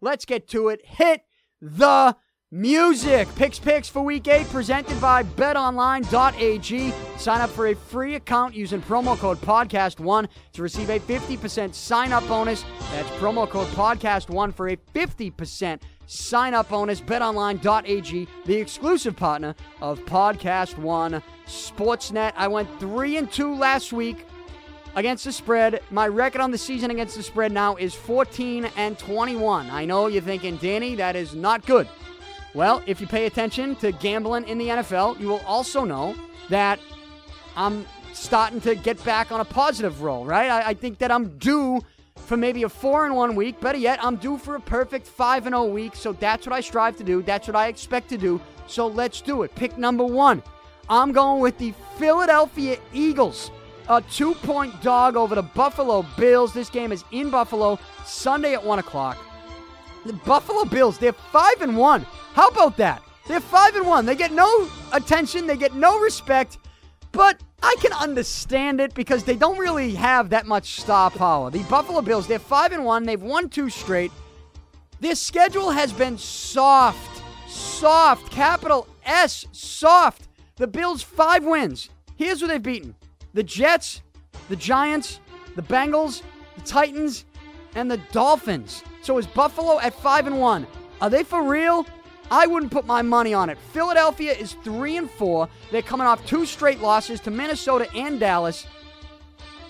[0.00, 0.80] Let's get to it.
[0.84, 1.22] Hit
[1.60, 2.16] the
[2.50, 3.28] music.
[3.36, 6.94] Picks picks for week eight presented by betonline.ag.
[7.18, 12.12] Sign up for a free account using promo code podcast1 to receive a 50% sign
[12.12, 12.64] up bonus.
[12.92, 17.00] That's promo code podcast1 for a 50% sign up bonus.
[17.00, 22.32] BetOnline.ag, the exclusive partner of Podcast One Sportsnet.
[22.34, 24.26] I went three and two last week
[24.96, 25.80] against the spread.
[25.90, 29.70] My record on the season against the spread now is 14 and 21.
[29.70, 31.86] I know you're thinking, Danny, that is not good.
[32.54, 36.16] Well, if you pay attention to gambling in the NFL, you will also know
[36.48, 36.80] that
[37.54, 40.50] I'm starting to get back on a positive roll, right?
[40.50, 41.82] I, I think that I'm due
[42.26, 43.60] for maybe a 4 and 1 week.
[43.60, 45.96] Better yet, I'm due for a perfect 5 and 0 week.
[45.96, 47.22] So that's what I strive to do.
[47.22, 48.40] That's what I expect to do.
[48.66, 49.54] So let's do it.
[49.54, 50.42] Pick number 1.
[50.90, 53.50] I'm going with the Philadelphia Eagles.
[53.88, 56.52] A two point dog over the Buffalo Bills.
[56.52, 59.16] This game is in Buffalo Sunday at 1 o'clock.
[60.04, 62.06] The Buffalo Bills, they're 5 and 1.
[62.34, 63.02] How about that?
[63.26, 64.06] They're 5 and 1.
[64.06, 66.58] They get no attention, they get no respect,
[67.18, 71.50] but I can understand it because they don't really have that much star power.
[71.50, 74.12] The Buffalo Bills, they're 5 and 1, they've won two straight.
[75.00, 77.20] Their schedule has been soft.
[77.48, 80.28] Soft, capital S, soft.
[80.58, 81.90] The Bills 5 wins.
[82.14, 82.94] Here's who they've beaten.
[83.34, 84.00] The Jets,
[84.48, 85.18] the Giants,
[85.56, 86.22] the Bengals,
[86.54, 87.24] the Titans,
[87.74, 88.84] and the Dolphins.
[89.02, 90.68] So is Buffalo at 5 and 1.
[91.00, 91.84] Are they for real?
[92.30, 93.58] I wouldn't put my money on it.
[93.72, 95.48] Philadelphia is 3 and 4.
[95.70, 98.66] They're coming off two straight losses to Minnesota and Dallas.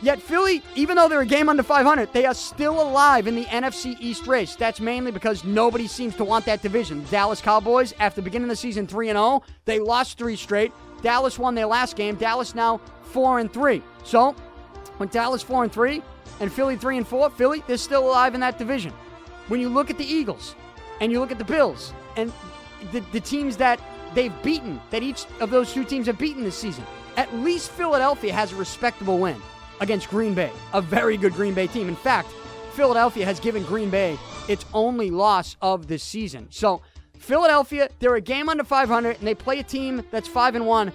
[0.01, 3.45] Yet Philly, even though they're a game under 500, they are still alive in the
[3.47, 4.55] NFC East race.
[4.55, 7.05] That's mainly because nobody seems to want that division.
[7.11, 10.73] Dallas Cowboys, after beginning the season 3 and 0, they lost 3 straight.
[11.03, 12.15] Dallas won their last game.
[12.15, 12.79] Dallas now
[13.11, 13.83] 4 and 3.
[14.05, 14.33] So,
[14.99, 16.03] when Dallas 4 and 3
[16.41, 18.93] and Philly 3 and 4, Philly, they're still alive in that division.
[19.49, 20.55] When you look at the Eagles
[21.01, 22.33] and you look at the Bills and
[22.93, 23.81] the, the teams that
[24.15, 26.85] they've beaten, that each of those two teams have beaten this season,
[27.17, 29.41] at least Philadelphia has a respectable win
[29.81, 31.89] against Green Bay, a very good Green Bay team.
[31.89, 32.29] In fact,
[32.73, 34.19] Philadelphia has given Green Bay
[34.49, 36.47] its only loss of this season.
[36.51, 36.81] So,
[37.19, 40.93] Philadelphia, they're a game under 500 and they play a team that's 5 and 1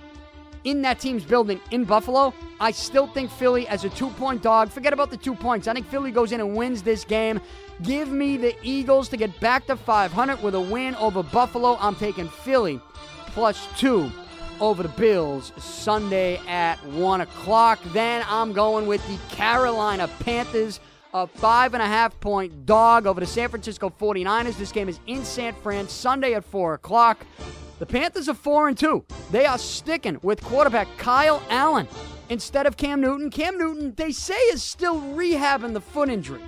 [0.63, 2.33] in that team's building in Buffalo.
[2.59, 4.69] I still think Philly as a 2-point dog.
[4.69, 5.67] Forget about the 2 points.
[5.67, 7.41] I think Philly goes in and wins this game.
[7.81, 11.77] Give me the Eagles to get back to 500 with a win over Buffalo.
[11.79, 12.79] I'm taking Philly
[13.27, 14.11] plus 2
[14.59, 17.79] over the Bills Sunday at 1 o'clock.
[17.87, 20.79] Then I'm going with the Carolina Panthers,
[21.13, 24.57] a five and a half point dog over the San Francisco 49ers.
[24.57, 27.25] This game is in San Fran Sunday at 4 o'clock.
[27.79, 29.03] The Panthers are 4 and 2.
[29.31, 31.87] They are sticking with quarterback Kyle Allen
[32.29, 33.29] instead of Cam Newton.
[33.29, 36.41] Cam Newton, they say, is still rehabbing the foot injury.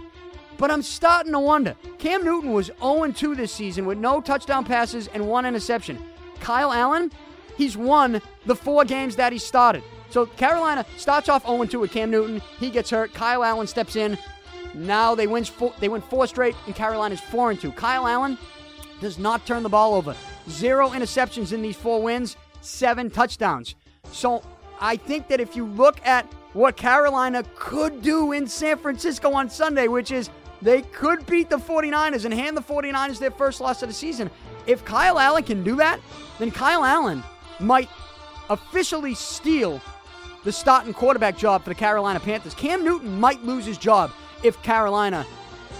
[0.57, 1.75] But I'm starting to wonder.
[1.97, 5.97] Cam Newton was 0 2 this season with no touchdown passes and one interception.
[6.39, 7.11] Kyle Allen,
[7.57, 9.83] he's won the four games that he started.
[10.11, 12.41] So Carolina starts off 0 2 with Cam Newton.
[12.59, 13.13] He gets hurt.
[13.13, 14.17] Kyle Allen steps in.
[14.73, 17.71] Now they win four, they win four straight, and Carolina's 4 2.
[17.71, 18.37] Kyle Allen
[19.01, 20.15] does not turn the ball over.
[20.49, 23.75] Zero interceptions in these four wins, seven touchdowns.
[24.11, 24.43] So
[24.79, 29.49] I think that if you look at what Carolina could do in San Francisco on
[29.49, 30.29] Sunday, which is
[30.61, 34.31] they could beat the 49ers and hand the 49ers their first loss of the season.
[34.65, 35.99] If Kyle Allen can do that,
[36.39, 37.23] then Kyle Allen
[37.59, 37.89] might
[38.49, 39.81] officially steal
[40.43, 42.53] the starting quarterback job for the Carolina Panthers.
[42.53, 44.11] Cam Newton might lose his job
[44.43, 45.25] if Carolina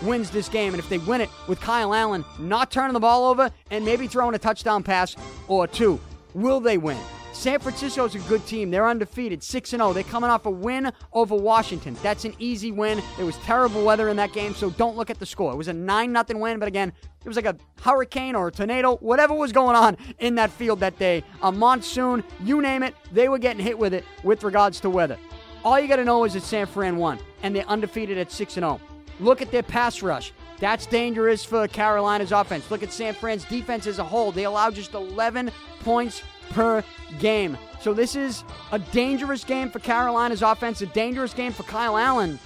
[0.02, 0.74] wins this game.
[0.74, 4.08] And if they win it with Kyle Allen not turning the ball over and maybe
[4.08, 5.16] throwing a touchdown pass
[5.48, 6.00] or two,
[6.34, 6.98] will they win?
[7.36, 8.72] San Francisco's a good team.
[8.72, 9.94] They're undefeated, 6 0.
[9.94, 11.96] They're coming off a win over Washington.
[12.02, 13.04] That's an easy win.
[13.18, 15.52] There was terrible weather in that game, so don't look at the score.
[15.52, 16.94] It was a 9 0 win, but again,
[17.24, 20.80] it was like a hurricane or a tornado, whatever was going on in that field
[20.80, 21.24] that day.
[21.42, 25.18] A monsoon, you name it, they were getting hit with it with regards to weather.
[25.64, 28.54] All you got to know is that San Fran won, and they're undefeated at 6
[28.54, 28.80] 0.
[29.20, 30.34] Look at their pass rush.
[30.60, 32.70] That's dangerous for Carolina's offense.
[32.72, 34.32] Look at San Fran's defense as a whole.
[34.32, 35.52] They allow just 11
[35.82, 36.84] points per
[37.20, 37.58] game.
[37.82, 42.40] So this is a dangerous game for Carolina's offense, a dangerous game for Kyle Allen.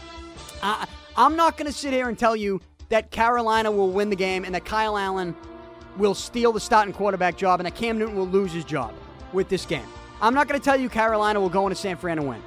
[0.61, 4.15] I, I'm not going to sit here and tell you that Carolina will win the
[4.15, 5.35] game and that Kyle Allen
[5.97, 8.93] will steal the starting quarterback job and that Cam Newton will lose his job
[9.33, 9.85] with this game.
[10.21, 12.41] I'm not going to tell you Carolina will go into San Fran and win.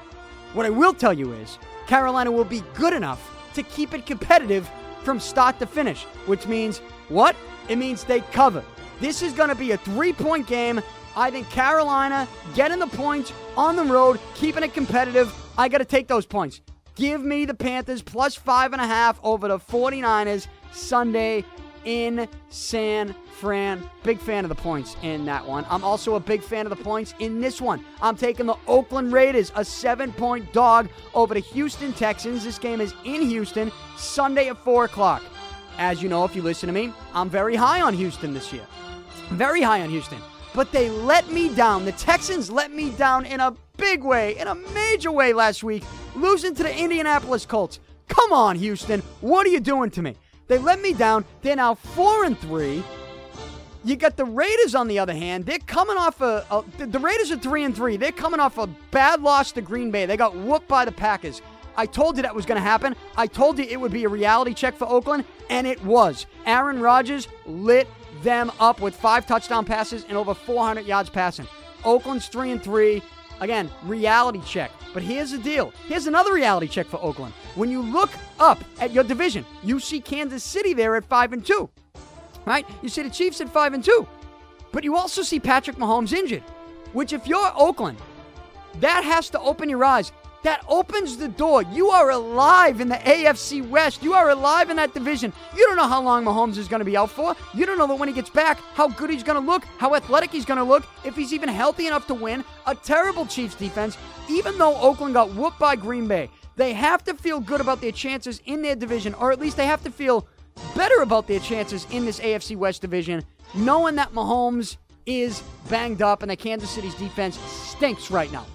[0.53, 4.69] What I will tell you is Carolina will be good enough to keep it competitive
[5.03, 6.79] from start to finish, which means
[7.09, 7.37] what?
[7.69, 8.65] It means they cover.
[9.01, 10.81] This is going to be a three point game.
[11.17, 15.33] I think Carolina getting the points on the road, keeping it competitive.
[15.59, 16.61] I got to take those points.
[16.95, 21.45] Give me the Panthers plus five and a half over the 49ers Sunday
[21.85, 23.83] in San Fran.
[24.03, 25.65] Big fan of the points in that one.
[25.69, 27.85] I'm also a big fan of the points in this one.
[28.01, 32.45] I'm taking the Oakland Raiders, a seven point dog over the Houston Texans.
[32.45, 35.23] This game is in Houston, Sunday at 4 o'clock.
[35.79, 38.67] As you know, if you listen to me, I'm very high on Houston this year.
[39.31, 40.19] Very high on Houston
[40.55, 41.85] but they let me down.
[41.85, 45.85] The Texans let me down in a big way, in a major way last week,
[46.15, 47.81] losing to the Indianapolis Colts.
[48.09, 49.01] Come on, Houston.
[49.21, 50.17] What are you doing to me?
[50.49, 51.25] They let me down.
[51.43, 52.83] They're now 4 and 3.
[53.85, 55.45] You got the Raiders on the other hand.
[55.47, 57.97] They're coming off a, a the Raiders are 3 and 3.
[57.97, 60.07] They're coming off a bad loss to Green Bay.
[60.07, 61.43] They got whooped by the Packers.
[61.77, 62.95] I told you that was going to happen.
[63.17, 66.27] I told you it would be a reality check for Oakland, and it was.
[66.47, 67.89] Aaron Rodgers lit
[68.23, 71.49] them up with five touchdown passes and over 400 yards passing.
[71.85, 73.03] Oakland's 3 and 3.
[73.43, 74.71] Again, reality check.
[74.95, 75.73] But here's the deal.
[75.89, 77.35] Here's another reality check for Oakland.
[77.57, 81.45] When you look up at your division, you see Kansas City there at 5 and
[81.45, 81.69] 2.
[82.47, 82.65] Right?
[82.83, 84.07] You see the Chiefs at 5 and 2.
[84.71, 86.45] But you also see Patrick Mahomes injured,
[86.93, 87.99] which if you're Oakland,
[88.81, 90.13] That has to open your eyes.
[90.43, 91.63] That opens the door.
[91.63, 94.03] You are alive in the AFC West.
[94.03, 95.33] You are alive in that division.
[95.57, 97.37] You don't know how long Mahomes is going to be out for.
[97.55, 99.95] You don't know that when he gets back, how good he's going to look, how
[99.95, 102.45] athletic he's going to look, if he's even healthy enough to win.
[102.67, 103.97] A terrible Chiefs defense,
[104.29, 106.29] even though Oakland got whooped by Green Bay.
[106.57, 109.67] They have to feel good about their chances in their division, or at least they
[109.67, 110.27] have to feel
[110.75, 113.25] better about their chances in this AFC West division,
[113.55, 114.77] knowing that Mahomes
[115.07, 118.47] is banged up and that Kansas City's defense stinks right now.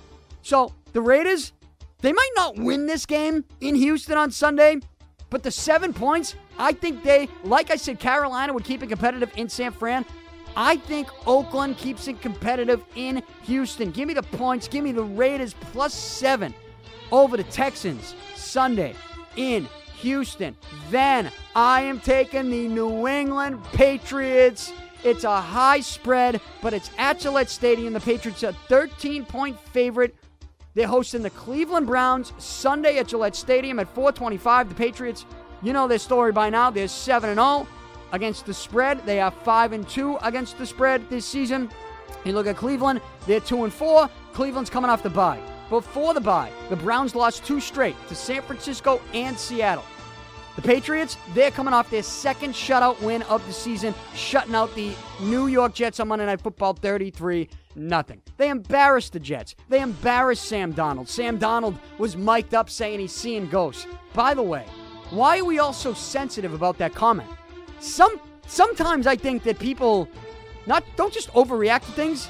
[0.42, 1.54] So the Raiders,
[2.02, 4.80] they might not win this game in Houston on Sunday,
[5.30, 9.32] but the seven points, I think they, like I said, Carolina would keep it competitive
[9.36, 10.06] in San Fran.
[10.56, 13.92] I think Oakland keeps it competitive in Houston.
[13.92, 14.68] Give me the points.
[14.68, 16.54] Give me the Raiders plus seven
[17.12, 18.96] over the Texans Sunday
[19.36, 19.68] in
[19.98, 20.56] Houston.
[20.90, 24.74] Then I am taking the New England Patriots.
[25.04, 27.94] It's a high spread, but it's at Gillette Stadium.
[27.94, 30.16] The Patriots are 13 point favorite
[30.78, 34.70] they're hosting the Cleveland Browns Sunday at Gillette Stadium at 425.
[34.70, 35.26] The Patriots,
[35.64, 36.70] you know their story by now.
[36.70, 37.68] They're 7 and 0
[38.12, 39.04] against the spread.
[39.04, 41.72] They are 5 and 2 against the spread this season.
[42.26, 44.08] You look at Cleveland, they're 2 and 4.
[44.34, 45.42] Cleveland's coming off the bye.
[45.72, 49.84] Before the bye, the Browns lost two straight to San Francisco and Seattle.
[50.58, 54.94] The Patriots, they're coming off their second shutout win of the season, shutting out the
[55.22, 58.24] New York Jets on Monday Night Football 33 Nothing.
[58.38, 59.56] They embarrassed the Jets.
[59.70, 61.08] They embarrassed Sam Darnold.
[61.08, 63.86] Sam Darnold was mic'd up saying he's seeing ghosts.
[64.14, 64.66] By the way,
[65.12, 67.30] why are we all so sensitive about that comment?
[67.80, 70.10] Some sometimes I think that people
[70.66, 72.28] not don't just overreact to things.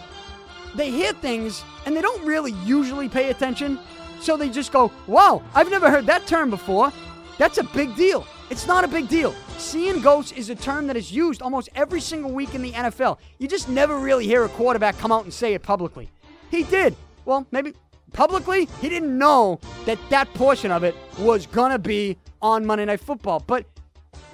[0.76, 3.80] They hear things and they don't really usually pay attention.
[4.20, 6.92] So they just go, "Wow, I've never heard that term before."
[7.38, 8.28] That's a big deal.
[8.50, 9.36] It's not a big deal.
[9.58, 13.18] Seeing ghosts is a term that is used almost every single week in the NFL.
[13.40, 16.10] You just never really hear a quarterback come out and say it publicly.
[16.50, 16.96] He did.
[17.26, 17.74] Well, maybe
[18.14, 22.86] publicly, he didn't know that that portion of it was going to be on Monday
[22.86, 23.44] Night Football.
[23.46, 23.66] But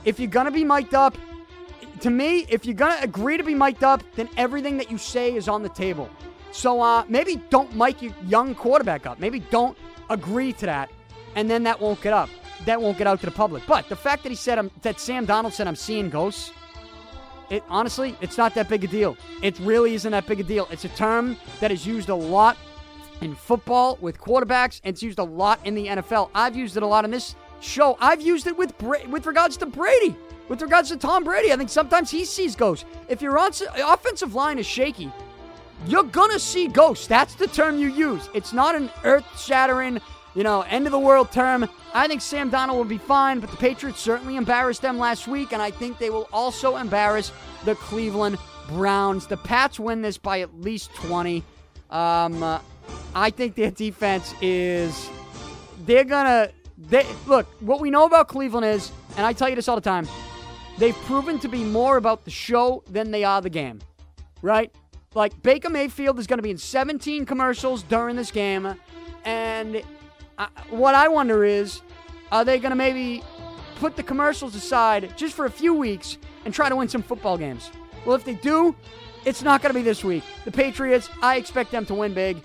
[0.06, 1.18] if you're going to be mic'd up,
[2.02, 5.00] to me, if you're going to agree to be mic'd up, then everything that you
[5.00, 6.08] say is on the table.
[6.52, 9.20] So uh, maybe don't mic your young quarterback up.
[9.20, 9.76] Maybe don't
[10.12, 10.92] agree to that,
[11.34, 12.30] and then that won't get up
[12.66, 13.64] that won't get out to the public.
[13.68, 16.52] But the fact that he said I'm, that Sam Darnold said I'm seeing ghosts,
[17.50, 19.18] it honestly, it's not that big a deal.
[19.42, 20.68] It really isn't that big a deal.
[20.72, 22.58] It's a term that is used a lot
[23.22, 26.30] in football with quarterbacks, and it's used a lot in the NFL.
[26.34, 27.98] I've used it a lot in this show.
[28.00, 30.16] I've used it with Bra- with regards to Brady.
[30.50, 32.86] With regards to Tom Brady, I think sometimes he sees ghosts.
[33.08, 35.12] If your offensive line is shaky,
[35.88, 37.08] you're gonna see ghosts.
[37.08, 38.30] That's the term you use.
[38.34, 40.02] It's not an earth-shattering
[40.36, 41.68] you know, end of the world term.
[41.94, 45.54] I think Sam Darnold will be fine, but the Patriots certainly embarrassed them last week,
[45.54, 47.32] and I think they will also embarrass
[47.66, 49.28] the Cleveland Browns.
[49.28, 51.44] The Pats win this by at least 20.
[51.90, 52.60] Um, uh,
[53.14, 55.10] I think their defense is.
[55.86, 56.50] They're gonna.
[56.78, 57.46] They look.
[57.62, 60.08] What we know about Cleveland is, and I tell you this all the time,
[60.80, 63.80] they've proven to be more about the show than they are the game.
[64.42, 64.74] Right?
[65.14, 68.76] Like Baker Mayfield is going to be in 17 commercials during this game,
[69.26, 69.84] and
[70.70, 71.82] what I wonder is,
[72.32, 73.24] are they going to maybe
[73.76, 77.38] put the commercials aside just for a few weeks and try to win some football
[77.38, 77.70] games?
[78.06, 78.76] Well, if they do,
[79.26, 80.24] it's not going to be this week.
[80.46, 82.38] The Patriots, I expect them to win big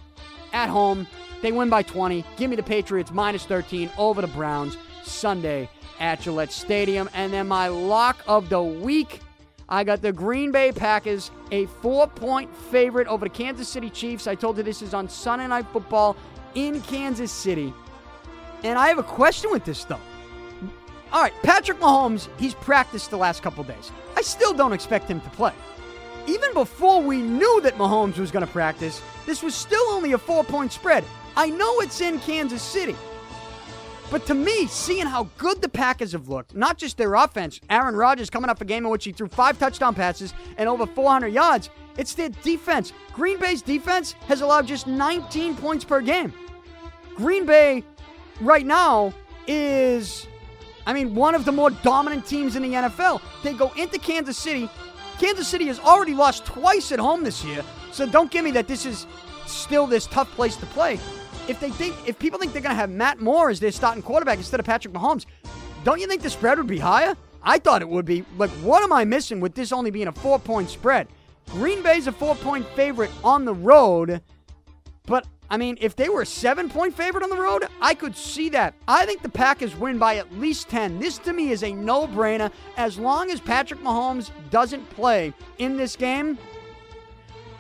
[0.53, 1.07] at home.
[1.43, 2.25] They win by 20.
[2.37, 5.69] Give me the Patriots minus 13 over the Browns Sunday
[6.01, 7.09] at Gillette Stadium.
[7.15, 9.21] And then my lock of the week.
[9.71, 14.27] I got the Green Bay Packers, a four point favorite over the Kansas City Chiefs.
[14.27, 16.17] I told you this is on Sunday Night Football
[16.67, 17.73] in Kansas City.
[18.65, 20.01] And I have a question with this, though.
[21.13, 23.93] All right, Patrick Mahomes, he's practiced the last couple days.
[24.17, 25.53] I still don't expect him to play.
[26.27, 30.19] Even before we knew that Mahomes was going to practice, this was still only a
[30.19, 31.05] four point spread.
[31.37, 32.97] I know it's in Kansas City.
[34.11, 37.95] But to me, seeing how good the Packers have looked, not just their offense, Aaron
[37.95, 41.29] Rodgers coming off a game in which he threw five touchdown passes and over 400
[41.29, 42.93] yards, it's their defense.
[43.13, 46.33] Green Bay's defense has allowed just 19 points per game.
[47.19, 47.83] Green Bay
[48.41, 49.13] right now
[49.49, 50.29] is,
[50.87, 53.21] I mean, one of the more dominant teams in the NFL.
[53.43, 54.71] They go into Kansas City.
[55.19, 58.69] Kansas City has already lost twice at home this year, so don't give me that
[58.69, 59.05] this is
[59.47, 61.01] still this tough place to play.
[61.49, 64.03] If they think, if people think they're going to have Matt Moore as their starting
[64.03, 65.27] quarterback instead of Patrick Mahomes,
[65.83, 67.17] don't you think the spread would be higher?
[67.43, 68.25] I thought it would be.
[68.37, 71.09] Like, what am I missing with this only being a four point spread?
[71.51, 74.21] Green Bay's a four point favorite on the road,
[75.07, 78.17] but I mean, if they were a seven point favorite on the road, I could
[78.17, 78.75] see that.
[78.87, 80.99] I think the Packers win by at least 10.
[80.99, 82.53] This to me is a no brainer.
[82.77, 86.39] As long as Patrick Mahomes doesn't play in this game,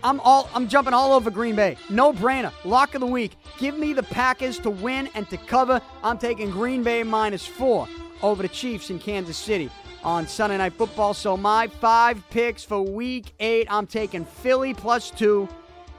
[0.05, 1.76] I'm all I'm jumping all over Green Bay.
[1.91, 2.53] No brainer.
[2.64, 3.36] Lock of the week.
[3.59, 5.80] Give me the Packers to win and to cover.
[6.03, 7.89] I'm taking Green Bay minus four
[8.22, 9.70] over the Chiefs in Kansas City
[10.05, 11.14] on Sunday Night Football.
[11.14, 15.49] So my five picks for week eight, I'm taking Philly plus two,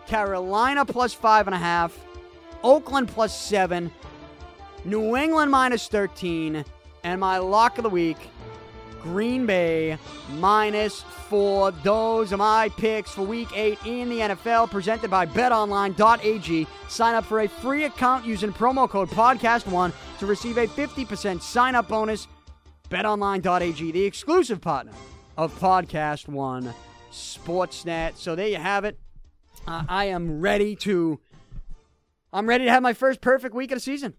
[0.10, 1.98] Carolina plus five and a half,
[2.64, 3.92] Oakland plus seven,
[4.84, 6.66] New England minus 13,
[7.04, 8.18] and my lock of the week,
[9.04, 10.00] Green Bay
[10.32, 11.72] minus four.
[11.72, 16.68] Those are my picks for week eight in the NFL, presented by betonline.ag.
[16.88, 21.76] Sign up for a free account using promo code podcast1 to receive a 50% sign
[21.76, 22.28] up bonus.
[22.90, 24.94] BetOnline.ag, the exclusive partner
[25.38, 26.74] of Podcast One
[27.12, 28.18] Sportsnet.
[28.18, 28.98] So there you have it.
[29.70, 31.20] Uh, I am ready to.
[32.34, 34.16] I'm ready to have my first perfect week of the season.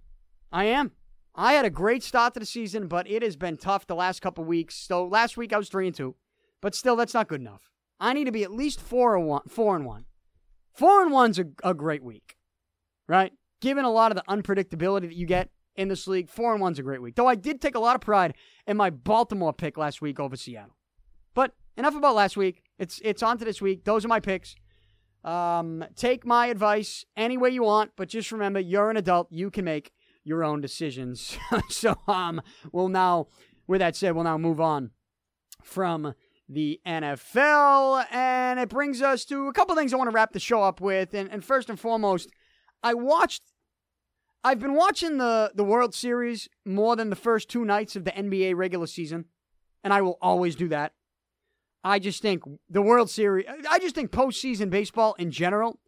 [0.52, 0.92] I am.
[1.34, 4.22] I had a great start to the season, but it has been tough the last
[4.22, 4.76] couple weeks.
[4.76, 6.14] So last week I was three and two,
[6.60, 7.68] but still that's not good enough.
[7.98, 9.42] I need to be at least four and one.
[9.48, 10.04] Four and one.
[10.72, 12.36] Four and one's a, a great week,
[13.08, 13.32] right?
[13.60, 16.78] Given a lot of the unpredictability that you get in this league, four and one's
[16.78, 17.16] a great week.
[17.16, 18.34] Though I did take a lot of pride
[18.68, 20.76] in my Baltimore pick last week over Seattle.
[21.34, 22.62] But enough about last week.
[22.78, 23.84] It's it's on to this week.
[23.84, 24.54] Those are my picks.
[25.24, 29.28] Um, take my advice any way you want, but just remember you're an adult.
[29.30, 29.92] You can make
[30.24, 31.36] your own decisions.
[31.68, 32.40] so um,
[32.72, 33.28] we'll now,
[33.66, 34.90] with that said, we'll now move on
[35.62, 36.14] from
[36.48, 40.40] the NFL, and it brings us to a couple things I want to wrap the
[40.40, 41.14] show up with.
[41.14, 42.30] And, and first and foremost,
[42.82, 43.42] I watched.
[44.42, 48.10] I've been watching the the World Series more than the first two nights of the
[48.10, 49.26] NBA regular season,
[49.84, 50.92] and I will always do that.
[51.82, 53.46] I just think the World Series.
[53.68, 55.78] I just think postseason baseball in general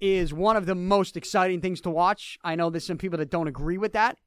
[0.00, 2.38] is one of the most exciting things to watch.
[2.42, 4.18] I know there's some people that don't agree with that,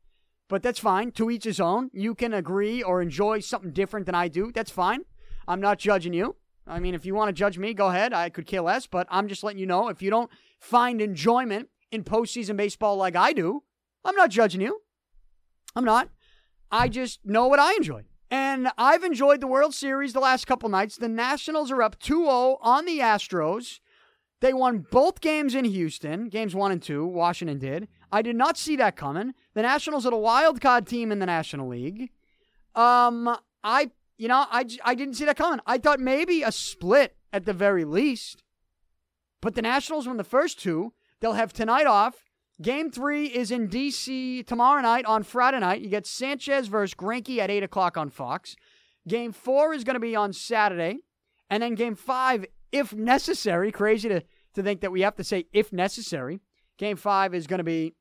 [0.48, 1.12] but that's fine.
[1.14, 1.90] To each his own.
[1.94, 4.52] You can agree or enjoy something different than I do.
[4.52, 5.02] That's fine.
[5.48, 6.36] I'm not judging you.
[6.68, 8.14] I mean, if you want to judge me, go ahead.
[8.14, 10.30] I could care less, but I'm just letting you know if you don't
[10.60, 13.64] find enjoyment in postseason baseball like I do,
[14.06, 14.82] I'm not judging you.
[15.76, 16.10] I'm not.
[16.72, 18.04] I just know what I enjoy.
[18.32, 20.98] And I've enjoyed the World Series the last couple nights.
[20.98, 23.80] The Nationals are up 2 0 on the Astros.
[24.42, 27.06] They won both games in Houston, games one and two.
[27.06, 27.88] Washington did.
[28.12, 29.34] I did not see that coming.
[29.54, 32.12] The Nationals are a wild card team in the National League.
[32.74, 35.60] Um, I, you know, I, I didn't see that coming.
[35.66, 38.44] I thought maybe a split at the very least.
[39.42, 40.94] But the Nationals won the first two.
[41.20, 42.29] They'll have tonight off.
[42.62, 44.44] Game three is in D.C.
[44.44, 45.82] tomorrow night on Friday night.
[45.82, 48.58] You get Sanchez versus Greinke at 8 o'clock on Fox.
[49.08, 51.00] Game four is going to be on Saturday.
[51.50, 53.72] And then game five if necessary.
[53.72, 54.24] Crazy to,
[54.56, 56.42] to think that we have to say if necessary.
[56.78, 57.94] Game five is going to be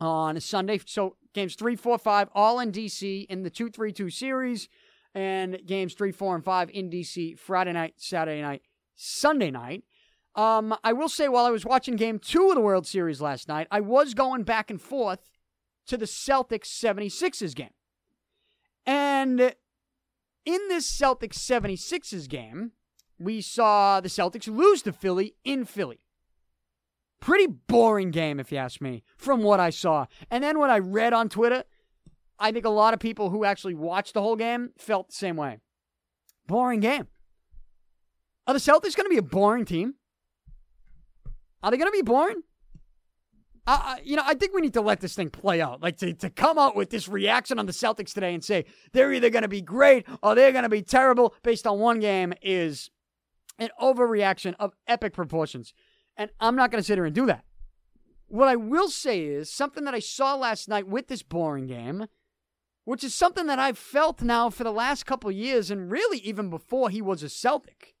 [0.00, 0.80] on Sunday.
[0.86, 4.68] So games three, four, five, all in DC in the 2 3 2 series.
[5.14, 8.62] And games three, four, and five in DC Friday night, Saturday night,
[8.94, 9.84] Sunday night.
[10.34, 13.48] Um, I will say, while I was watching game two of the World Series last
[13.48, 15.30] night, I was going back and forth
[15.86, 17.70] to the Celtics 76ers game.
[18.86, 22.72] And in this Celtics 76ers game,
[23.18, 26.00] we saw the Celtics lose to Philly in Philly.
[27.20, 30.06] Pretty boring game, if you ask me, from what I saw.
[30.30, 31.64] And then when I read on Twitter,
[32.38, 35.36] I think a lot of people who actually watched the whole game felt the same
[35.36, 35.58] way.
[36.46, 37.08] Boring game.
[38.46, 39.94] Are the Celtics going to be a boring team?
[41.62, 42.42] Are they going to be born?
[43.66, 45.82] Uh, you know, I think we need to let this thing play out.
[45.82, 49.12] Like to, to come out with this reaction on the Celtics today and say they're
[49.12, 52.32] either going to be great or they're going to be terrible based on one game
[52.42, 52.90] is
[53.58, 55.74] an overreaction of epic proportions.
[56.16, 57.44] And I'm not going to sit here and do that.
[58.26, 62.06] What I will say is something that I saw last night with this boring game,
[62.84, 66.48] which is something that I've felt now for the last couple years, and really even
[66.48, 67.94] before he was a Celtic.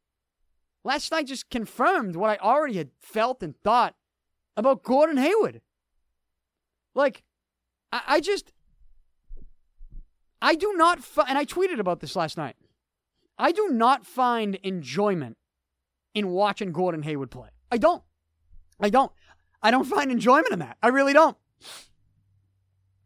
[0.84, 3.94] Last night just confirmed what I already had felt and thought
[4.56, 5.60] about Gordon Hayward.
[6.94, 7.22] Like,
[7.92, 8.52] I, I just,
[10.40, 12.56] I do not, fi- and I tweeted about this last night.
[13.38, 15.36] I do not find enjoyment
[16.14, 17.48] in watching Gordon Hayward play.
[17.70, 18.02] I don't.
[18.78, 19.12] I don't.
[19.62, 20.76] I don't find enjoyment in that.
[20.82, 21.36] I really don't.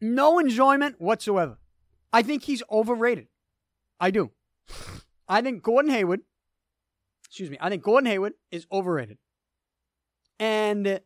[0.00, 1.58] No enjoyment whatsoever.
[2.12, 3.28] I think he's overrated.
[3.98, 4.30] I do.
[5.28, 6.20] I think Gordon Hayward,
[7.34, 9.18] excuse me, I think Gordon Hayward is overrated.
[10.38, 11.00] And,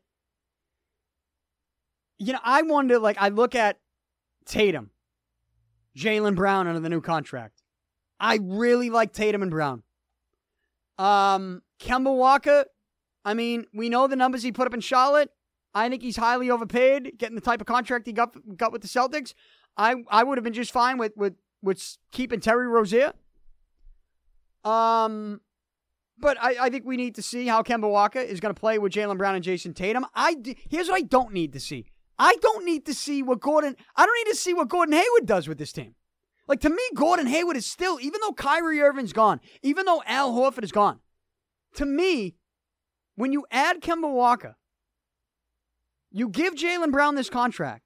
[2.19, 3.79] you know, I wonder, like, I look at
[4.45, 4.91] Tatum,
[5.97, 7.63] Jaylen Brown under the new contract.
[8.21, 9.85] I really like Tatum and Brown.
[10.99, 12.67] Um, Kemba Walker,
[13.25, 15.31] I mean, we know the numbers he put up in Charlotte.
[15.75, 18.89] I think he's highly overpaid, getting the type of contract he got got with the
[18.89, 19.33] Celtics.
[19.79, 23.15] I I would have been just fine with with with keeping Terry Rozier.
[24.63, 25.41] Um,
[26.21, 28.79] But I, I think we need to see how Kemba Walker is going to play
[28.79, 30.05] with Jaylen Brown and Jayson Tatum.
[30.15, 30.37] I
[30.69, 31.87] here's what I don't need to see.
[32.19, 33.77] I don't need to see what Gordon.
[33.95, 35.95] I don't need to see what Gordon Hayward does with this team.
[36.49, 40.33] Like to me, Gordon Hayward is still, even though Kyrie Irving's gone, even though Al
[40.33, 41.01] Horford is gone.
[41.75, 42.37] To me,
[43.15, 44.57] when you add Kemba Walker,
[46.11, 47.83] you give Jaylen Brown this contract.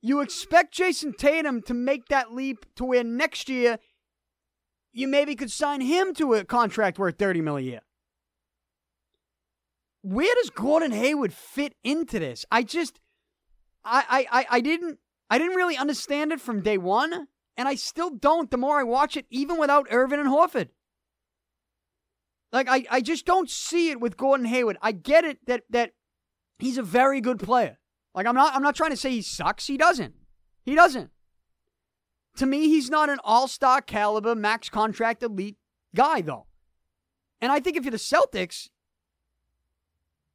[0.00, 3.78] You expect Jayson Tatum to make that leap to where next year
[4.92, 7.80] you maybe could sign him to a contract worth 30 million a year.
[10.02, 12.46] Where does Gordon Hayward fit into this?
[12.50, 13.00] I just
[13.84, 18.10] I I I didn't I didn't really understand it from day one, and I still
[18.10, 20.68] don't the more I watch it, even without Irvin and Horford.
[22.52, 24.78] Like I, I just don't see it with Gordon Hayward.
[24.80, 25.92] I get it that that
[26.58, 27.78] he's a very good player.
[28.14, 29.66] Like I'm not I'm not trying to say he sucks.
[29.66, 30.14] He doesn't.
[30.64, 31.10] He doesn't.
[32.38, 35.56] To me, he's not an all-star caliber, max contract elite
[35.94, 36.46] guy though.
[37.40, 38.68] And I think if you're the Celtics,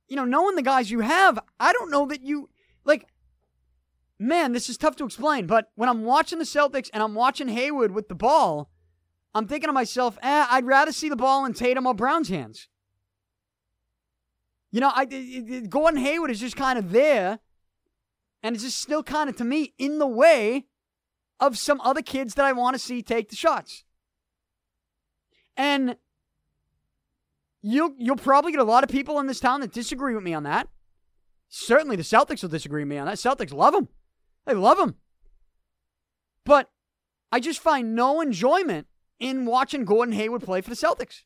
[0.09, 2.49] you know, knowing the guys you have, I don't know that you
[2.83, 3.07] like
[4.19, 7.47] man, this is tough to explain, but when I'm watching the Celtics and I'm watching
[7.47, 8.69] Hayward with the ball,
[9.33, 12.67] I'm thinking to myself, eh, I'd rather see the ball in Tatum or Brown's hands.
[14.71, 17.39] You know, I, it, Gordon Hayward is just kind of there,
[18.41, 20.67] and it's just still kind of, to me, in the way
[21.39, 23.83] of some other kids that I want to see take the shots.
[25.57, 25.97] And
[27.61, 30.33] you'll, you'll probably get a lot of people in this town that disagree with me
[30.33, 30.67] on that.
[31.49, 33.17] Certainly the Celtics will disagree with me on that.
[33.17, 33.87] Celtics love him.
[34.45, 34.95] They love him.
[36.45, 36.71] But
[37.31, 38.87] I just find no enjoyment
[39.19, 41.23] in watching Gordon Hayward play for the Celtics.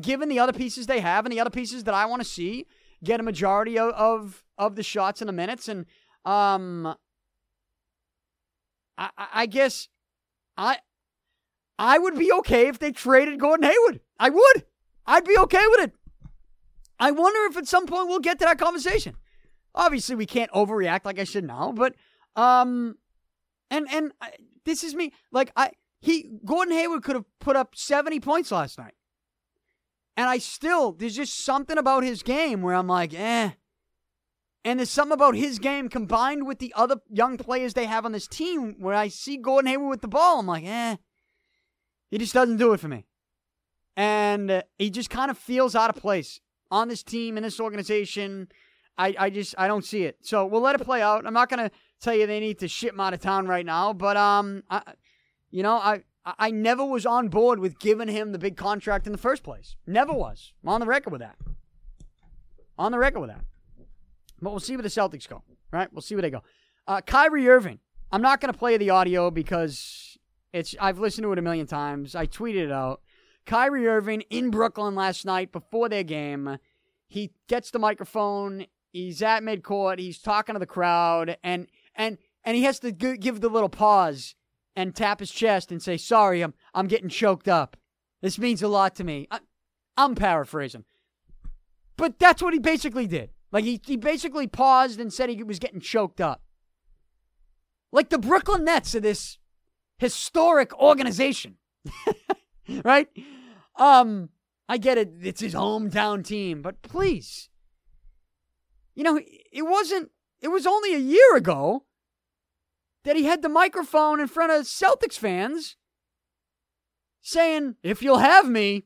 [0.00, 2.66] Given the other pieces they have and the other pieces that I want to see
[3.04, 5.68] get a majority of, of, of the shots and the minutes.
[5.68, 5.86] And
[6.24, 6.94] um,
[8.98, 9.88] I, I guess
[10.56, 10.78] I
[11.78, 14.00] I would be okay if they traded Gordon Hayward.
[14.18, 14.64] I would.
[15.06, 15.92] I'd be okay with it.
[16.98, 19.16] I wonder if at some point we'll get to that conversation.
[19.74, 21.94] Obviously, we can't overreact like I should now, but
[22.36, 22.96] um,
[23.70, 24.32] and and I,
[24.64, 25.12] this is me.
[25.32, 28.94] Like I, he Gordon Hayward could have put up seventy points last night,
[30.16, 33.52] and I still there's just something about his game where I'm like, eh.
[34.64, 38.12] And there's something about his game combined with the other young players they have on
[38.12, 40.96] this team where I see Gordon Hayward with the ball, I'm like, eh.
[42.10, 43.06] He just doesn't do it for me.
[43.96, 46.40] And uh, he just kind of feels out of place
[46.70, 48.48] on this team, in this organization.
[48.96, 50.18] I, I just I don't see it.
[50.22, 51.26] So we'll let it play out.
[51.26, 53.92] I'm not gonna tell you they need to ship him out of town right now,
[53.92, 54.82] but um, I,
[55.50, 59.12] you know I I never was on board with giving him the big contract in
[59.12, 59.76] the first place.
[59.86, 60.52] Never was.
[60.62, 61.36] I'm on the record with that.
[62.78, 63.44] On the record with that.
[64.42, 65.42] But we'll see where the Celtics go.
[65.72, 65.90] Right?
[65.92, 66.42] We'll see where they go.
[66.86, 67.78] Uh, Kyrie Irving.
[68.10, 70.18] I'm not gonna play the audio because
[70.52, 72.14] it's I've listened to it a million times.
[72.14, 73.00] I tweeted it out.
[73.46, 76.58] Kyrie Irving in Brooklyn last night before their game.
[77.08, 79.98] He gets the microphone He's at midcourt.
[79.98, 84.34] He's talking to the crowd, and and and he has to give the little pause
[84.76, 87.78] and tap his chest and say, "Sorry, I'm I'm getting choked up.
[88.20, 89.40] This means a lot to me." I,
[89.96, 90.84] I'm paraphrasing,
[91.96, 93.30] but that's what he basically did.
[93.52, 96.42] Like he he basically paused and said he was getting choked up.
[97.92, 99.38] Like the Brooklyn Nets are this
[99.98, 101.56] historic organization,
[102.84, 103.08] right?
[103.76, 104.30] Um,
[104.68, 105.12] I get it.
[105.22, 107.50] It's his hometown team, but please
[108.94, 111.84] you know, it wasn't, it was only a year ago
[113.04, 115.76] that he had the microphone in front of Celtics fans
[117.20, 118.84] saying, if you'll have me,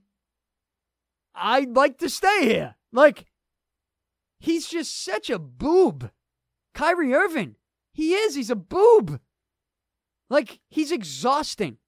[1.34, 2.76] I'd like to stay here.
[2.92, 3.26] Like,
[4.38, 6.10] he's just such a boob.
[6.74, 7.56] Kyrie Irving,
[7.92, 9.20] he is, he's a boob.
[10.28, 11.78] Like, he's exhausting.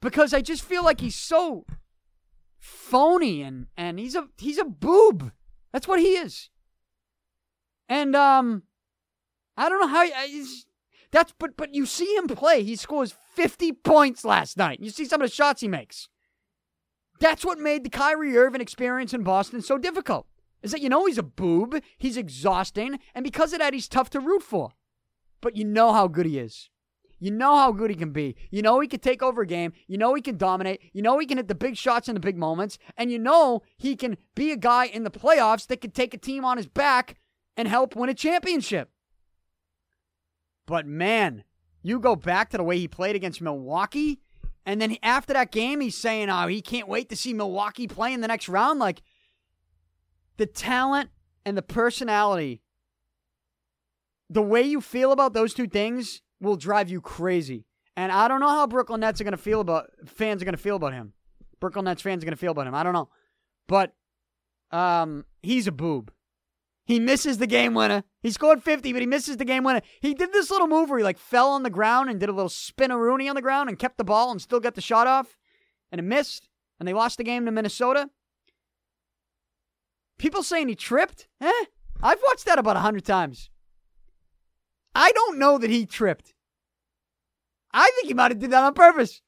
[0.00, 1.64] Because I just feel like he's so
[2.58, 5.32] phony and, and he's a he's a boob.
[5.72, 6.50] That's what he is.
[7.88, 8.64] And um,
[9.56, 10.06] I don't know how
[11.10, 12.62] that's but but you see him play.
[12.64, 14.80] He scores 50 points last night.
[14.80, 16.08] You see some of the shots he makes.
[17.20, 20.26] That's what made the Kyrie Irving experience in Boston so difficult.
[20.62, 24.10] Is that you know he's a boob, he's exhausting, and because of that he's tough
[24.10, 24.70] to root for.
[25.40, 26.70] But you know how good he is.
[27.18, 28.34] You know how good he can be.
[28.50, 29.72] You know he can take over a game.
[29.86, 30.80] You know he can dominate.
[30.92, 32.78] You know he can hit the big shots in the big moments.
[32.96, 36.18] And you know he can be a guy in the playoffs that can take a
[36.18, 37.16] team on his back
[37.56, 38.90] and help win a championship.
[40.66, 41.44] But man,
[41.82, 44.20] you go back to the way he played against Milwaukee,
[44.64, 48.12] and then after that game, he's saying, oh, he can't wait to see Milwaukee play
[48.12, 48.78] in the next round.
[48.78, 49.02] Like,
[50.36, 51.10] the talent
[51.44, 52.62] and the personality,
[54.30, 57.66] the way you feel about those two things will drive you crazy.
[57.96, 60.56] And I don't know how Brooklyn Nets are going to feel about, fans are going
[60.56, 61.12] to feel about him.
[61.60, 62.74] Brooklyn Nets fans are going to feel about him.
[62.74, 63.08] I don't know.
[63.68, 63.94] But
[64.70, 66.10] um, he's a boob.
[66.84, 68.02] He misses the game winner.
[68.22, 69.82] He scored 50, but he misses the game winner.
[70.00, 72.32] He did this little move where he like fell on the ground and did a
[72.32, 74.80] little spin a Rooney on the ground and kept the ball and still got the
[74.80, 75.36] shot off.
[75.92, 76.48] And it missed.
[76.80, 78.10] And they lost the game to Minnesota.
[80.22, 81.26] People saying he tripped?
[81.40, 81.64] Eh?
[82.00, 83.50] I've watched that about a hundred times.
[84.94, 86.32] I don't know that he tripped.
[87.72, 89.20] I think he might have did that on purpose,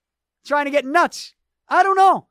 [0.47, 1.35] trying to get nuts.
[1.69, 2.29] I don't know.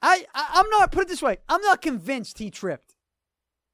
[0.00, 1.36] I, I I'm not put it this way.
[1.50, 2.96] I'm not convinced he tripped.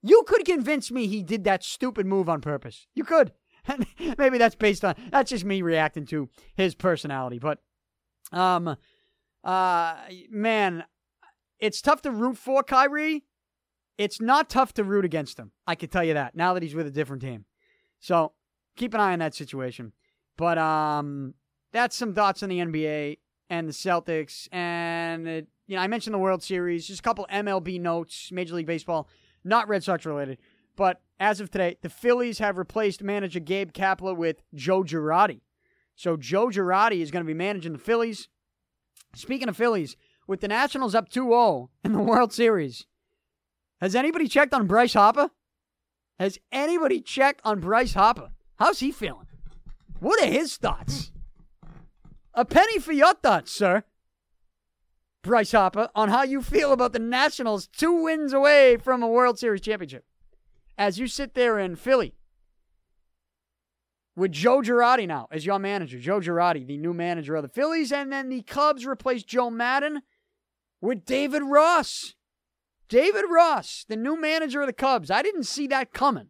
[0.03, 2.89] You could convince me he did that stupid move on purpose.
[2.97, 3.31] You could.
[4.19, 7.61] Maybe that's based on that's just me reacting to his personality, but
[8.33, 8.77] um
[9.45, 9.95] uh
[10.29, 10.83] man,
[11.61, 13.23] it's tough to root for Kyrie.
[13.99, 15.53] It's not tough to root against him.
[15.67, 16.35] I can tell you that.
[16.35, 17.45] Now that he's with a different team.
[18.01, 18.33] So,
[18.77, 19.93] keep an eye on that situation.
[20.37, 21.35] But um
[21.73, 26.15] that's some thoughts on the NBA and the Celtics and it, you know, I mentioned
[26.15, 29.09] the World Series, just a couple MLB notes, Major League Baseball
[29.45, 30.39] not Red Sox related.
[30.77, 35.41] But as of today, the Phillies have replaced manager Gabe Kapler with Joe Girardi.
[35.95, 38.29] So Joe Girardi is going to be managing the Phillies.
[39.15, 39.97] Speaking of Phillies,
[40.27, 42.87] with the Nationals up 2 0 in the World Series,
[43.83, 45.31] has anybody checked on Bryce Harper?
[46.21, 48.31] Has anybody checked on Bryce Harper?
[48.61, 49.27] How's he feeling?
[49.99, 51.11] What are his thoughts?
[52.33, 53.83] A penny for your thoughts, sir.
[55.23, 59.39] Bryce Harper, on how you feel about the Nationals two wins away from a World
[59.39, 60.05] Series championship.
[60.79, 62.15] As you sit there in Philly
[64.15, 67.91] with Joe Girardi now as your manager, Joe Girardi, the new manager of the Phillies,
[67.91, 70.03] and then the Cubs replaced Joe Maddon
[70.81, 72.15] with David Ross.
[72.93, 75.11] David Ross, the new manager of the Cubs.
[75.11, 76.29] I didn't see that coming.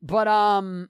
[0.00, 0.88] But um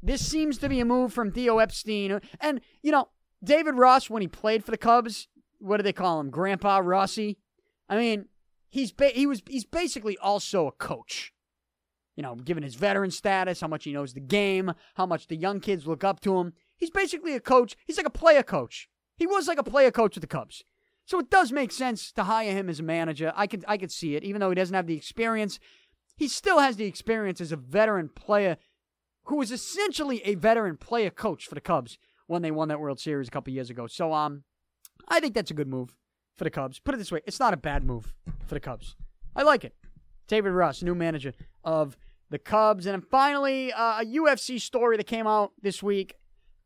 [0.00, 2.20] this seems to be a move from Theo Epstein.
[2.40, 3.08] And, you know,
[3.42, 5.26] David Ross, when he played for the Cubs,
[5.58, 6.30] what do they call him?
[6.30, 7.38] Grandpa Rossy.
[7.88, 8.26] I mean,
[8.68, 11.32] he's ba- he was he's basically also a coach.
[12.14, 15.36] You know, given his veteran status, how much he knows the game, how much the
[15.36, 16.52] young kids look up to him.
[16.76, 17.74] He's basically a coach.
[17.84, 18.88] He's like a player coach.
[19.16, 20.62] He was like a player coach with the Cubs.
[21.06, 23.32] So it does make sense to hire him as a manager.
[23.34, 25.58] I could I could see it, even though he doesn't have the experience.
[26.16, 28.56] He still has the experience as a veteran player
[29.24, 31.96] who was essentially a veteran player coach for the Cubs
[32.26, 33.86] when they won that World Series a couple years ago.
[33.86, 34.42] So um
[35.08, 35.94] I think that's a good move
[36.36, 36.80] for the Cubs.
[36.80, 38.12] Put it this way it's not a bad move
[38.44, 38.96] for the Cubs.
[39.36, 39.74] I like it.
[40.26, 41.96] David Ross, new manager of
[42.30, 42.84] the Cubs.
[42.84, 46.16] And finally, uh, a UFC story that came out this week.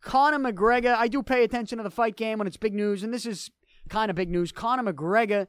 [0.01, 3.13] Conor McGregor, I do pay attention to the fight game when it's big news, and
[3.13, 3.51] this is
[3.91, 4.53] kind of big news.
[4.53, 5.47] Conor McGregor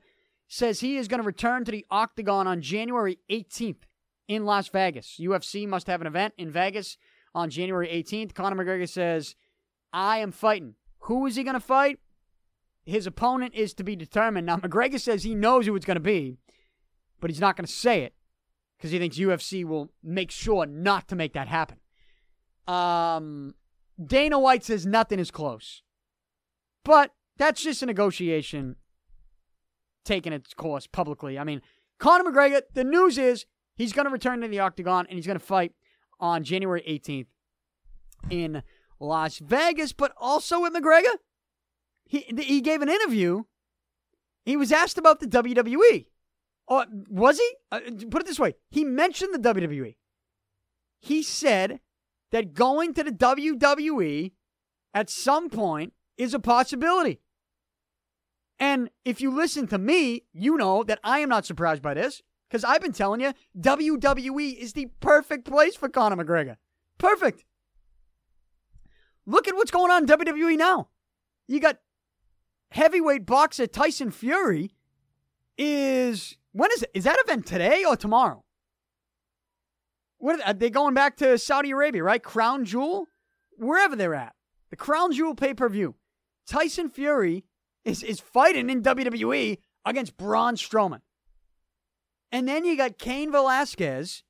[0.47, 3.83] says he is going to return to the octagon on January 18th
[4.27, 5.17] in Las Vegas.
[5.19, 6.97] UFC must have an event in Vegas
[7.33, 8.33] on January 18th.
[8.33, 9.35] Conor McGregor says,
[9.93, 10.75] I am fighting.
[11.05, 11.99] Who is he going to fight?
[12.85, 14.47] his opponent is to be determined.
[14.47, 16.37] Now, McGregor says he knows who it's going to be,
[17.19, 18.13] but he's not going to say it
[18.77, 21.77] because he thinks UFC will make sure not to make that happen.
[22.67, 23.55] Um,
[24.03, 25.83] Dana White says nothing is close.
[26.83, 28.75] But that's just a negotiation
[30.05, 31.39] taking its course publicly.
[31.39, 31.61] I mean,
[31.99, 33.45] Conor McGregor, the news is
[33.75, 35.73] he's going to return to the octagon and he's going to fight
[36.19, 37.27] on January 18th
[38.29, 38.63] in
[38.99, 41.15] Las Vegas, but also with McGregor
[42.11, 43.43] he he gave an interview.
[44.43, 46.07] He was asked about the WWE.
[46.67, 47.55] Or was he?
[47.71, 49.95] Uh, put it this way: he mentioned the WWE.
[50.99, 51.79] He said
[52.31, 54.33] that going to the WWE
[54.93, 57.21] at some point is a possibility.
[58.61, 62.21] And if you listen to me, you know that I am not surprised by this
[62.47, 66.57] because I've been telling you WWE is the perfect place for Conor McGregor.
[66.99, 67.43] Perfect.
[69.25, 70.89] Look at what's going on in WWE now.
[71.47, 71.79] You got
[72.69, 74.75] heavyweight boxer Tyson Fury
[75.57, 76.91] is when is it?
[76.93, 78.43] Is that event today or tomorrow?
[80.19, 82.21] What are they going back to Saudi Arabia, right?
[82.21, 83.07] Crown Jewel,
[83.57, 84.35] wherever they're at,
[84.69, 85.95] the Crown Jewel pay per view.
[86.45, 87.45] Tyson Fury
[87.85, 91.01] is is fighting in WWE against Braun Strowman,
[92.31, 94.23] and then you got Cain Velasquez,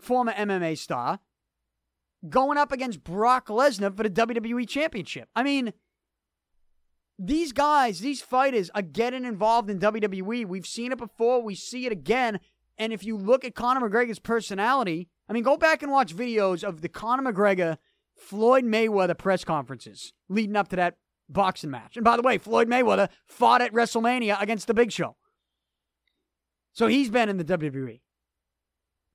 [0.00, 1.20] former MMA star,
[2.28, 5.28] going up against Brock Lesnar for the WWE Championship.
[5.34, 5.72] I mean
[7.18, 10.46] these guys, these fighters are getting involved in WWE.
[10.46, 12.40] We've seen it before, we see it again.
[12.76, 16.64] And if you look at Conor McGregor's personality, I mean, go back and watch videos
[16.64, 17.78] of the Conor McGregor
[18.16, 20.96] Floyd Mayweather press conferences leading up to that
[21.28, 21.96] boxing match.
[21.96, 25.16] And by the way, Floyd Mayweather fought at WrestleMania against the Big Show.
[26.72, 28.00] So he's been in the WWE.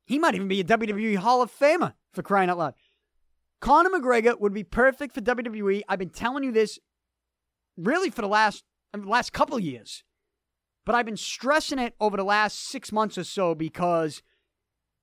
[0.06, 2.74] He might even be a WWE Hall of Famer for crying out loud.
[3.62, 5.82] Conor McGregor would be perfect for WWE.
[5.88, 6.80] I've been telling you this
[7.78, 8.64] really for the last
[8.94, 10.04] I mean, last couple years.
[10.86, 14.24] But I've been stressing it over the last six months or so because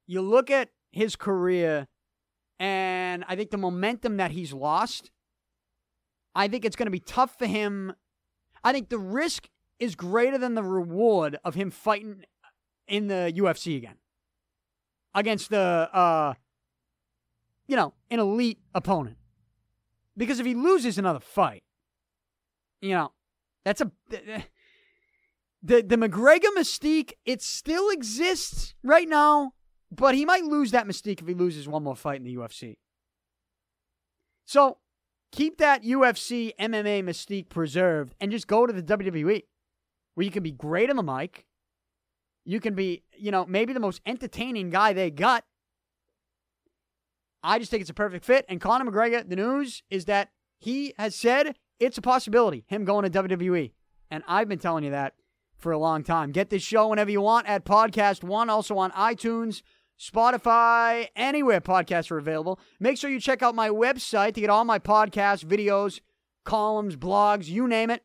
[0.06, 1.86] you look at his career
[2.58, 5.10] and I think the momentum that he's lost,
[6.36, 7.94] I think it's going to be tough for him.
[8.62, 9.48] I think the risk
[9.80, 12.24] is greater than the reward of him fighting
[12.86, 13.96] in the UFC again
[15.14, 16.34] against the, uh,
[17.66, 19.16] you know, an elite opponent.
[20.16, 21.62] Because if he loses another fight,
[22.82, 23.12] you know,
[23.64, 24.44] that's a the
[25.82, 27.12] the McGregor mystique.
[27.24, 29.52] It still exists right now,
[29.90, 32.76] but he might lose that mystique if he loses one more fight in the UFC.
[34.44, 34.78] So
[35.36, 39.42] keep that UFC MMA mystique preserved and just go to the WWE
[40.14, 41.46] where you can be great on the mic.
[42.44, 45.44] You can be, you know, maybe the most entertaining guy they got.
[47.42, 48.46] I just think it's a perfect fit.
[48.48, 53.10] And Conor McGregor, the news is that he has said it's a possibility, him going
[53.10, 53.72] to WWE.
[54.10, 55.14] And I've been telling you that
[55.58, 56.32] for a long time.
[56.32, 59.62] Get this show whenever you want at Podcast One, also on iTunes,
[59.98, 62.60] Spotify, anywhere podcasts are available.
[62.78, 66.00] Make sure you check out my website to get all my podcasts, videos,
[66.44, 68.04] columns, blogs, you name it.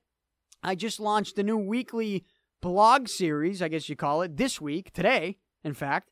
[0.64, 2.26] I just launched a new weekly
[2.62, 6.12] blog series, I guess you call it, this week, today, in fact,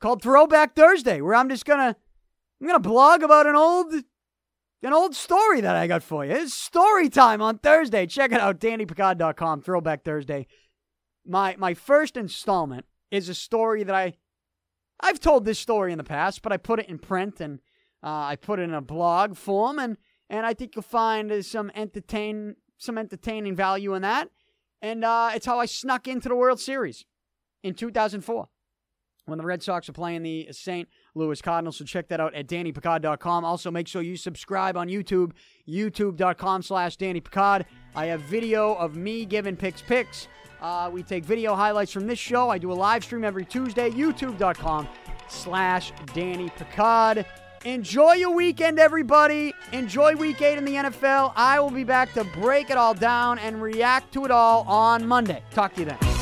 [0.00, 1.96] called Throwback Thursday, where I'm just gonna
[2.60, 6.32] I'm gonna blog about an old an old story that I got for you.
[6.32, 8.06] It's story time on Thursday.
[8.06, 10.46] Check it out, DannyPicard.com, Throwback Thursday.
[11.26, 14.14] My my first installment is a story that I
[15.00, 17.60] I've told this story in the past, but I put it in print and
[18.02, 19.96] uh, I put it in a blog form, and
[20.28, 24.28] and I think you'll find some entertain some entertaining value in that.
[24.82, 27.06] And uh, it's how I snuck into the World Series
[27.62, 28.48] in 2004
[29.26, 30.88] when the Red Sox were playing the St.
[31.14, 31.78] Louis Cardinals.
[31.78, 33.44] So check that out at DannyPicard.com.
[33.44, 35.32] Also, make sure you subscribe on YouTube,
[35.68, 37.64] youtube.com slash DannyPicard.
[37.96, 40.28] I have video of me giving picks picks.
[40.64, 42.48] Uh, we take video highlights from this show.
[42.48, 44.88] I do a live stream every Tuesday, youtube.com
[45.28, 47.26] slash Danny Picard.
[47.66, 49.52] Enjoy your weekend, everybody.
[49.72, 51.34] Enjoy week eight in the NFL.
[51.36, 55.06] I will be back to break it all down and react to it all on
[55.06, 55.42] Monday.
[55.50, 56.13] Talk to you then.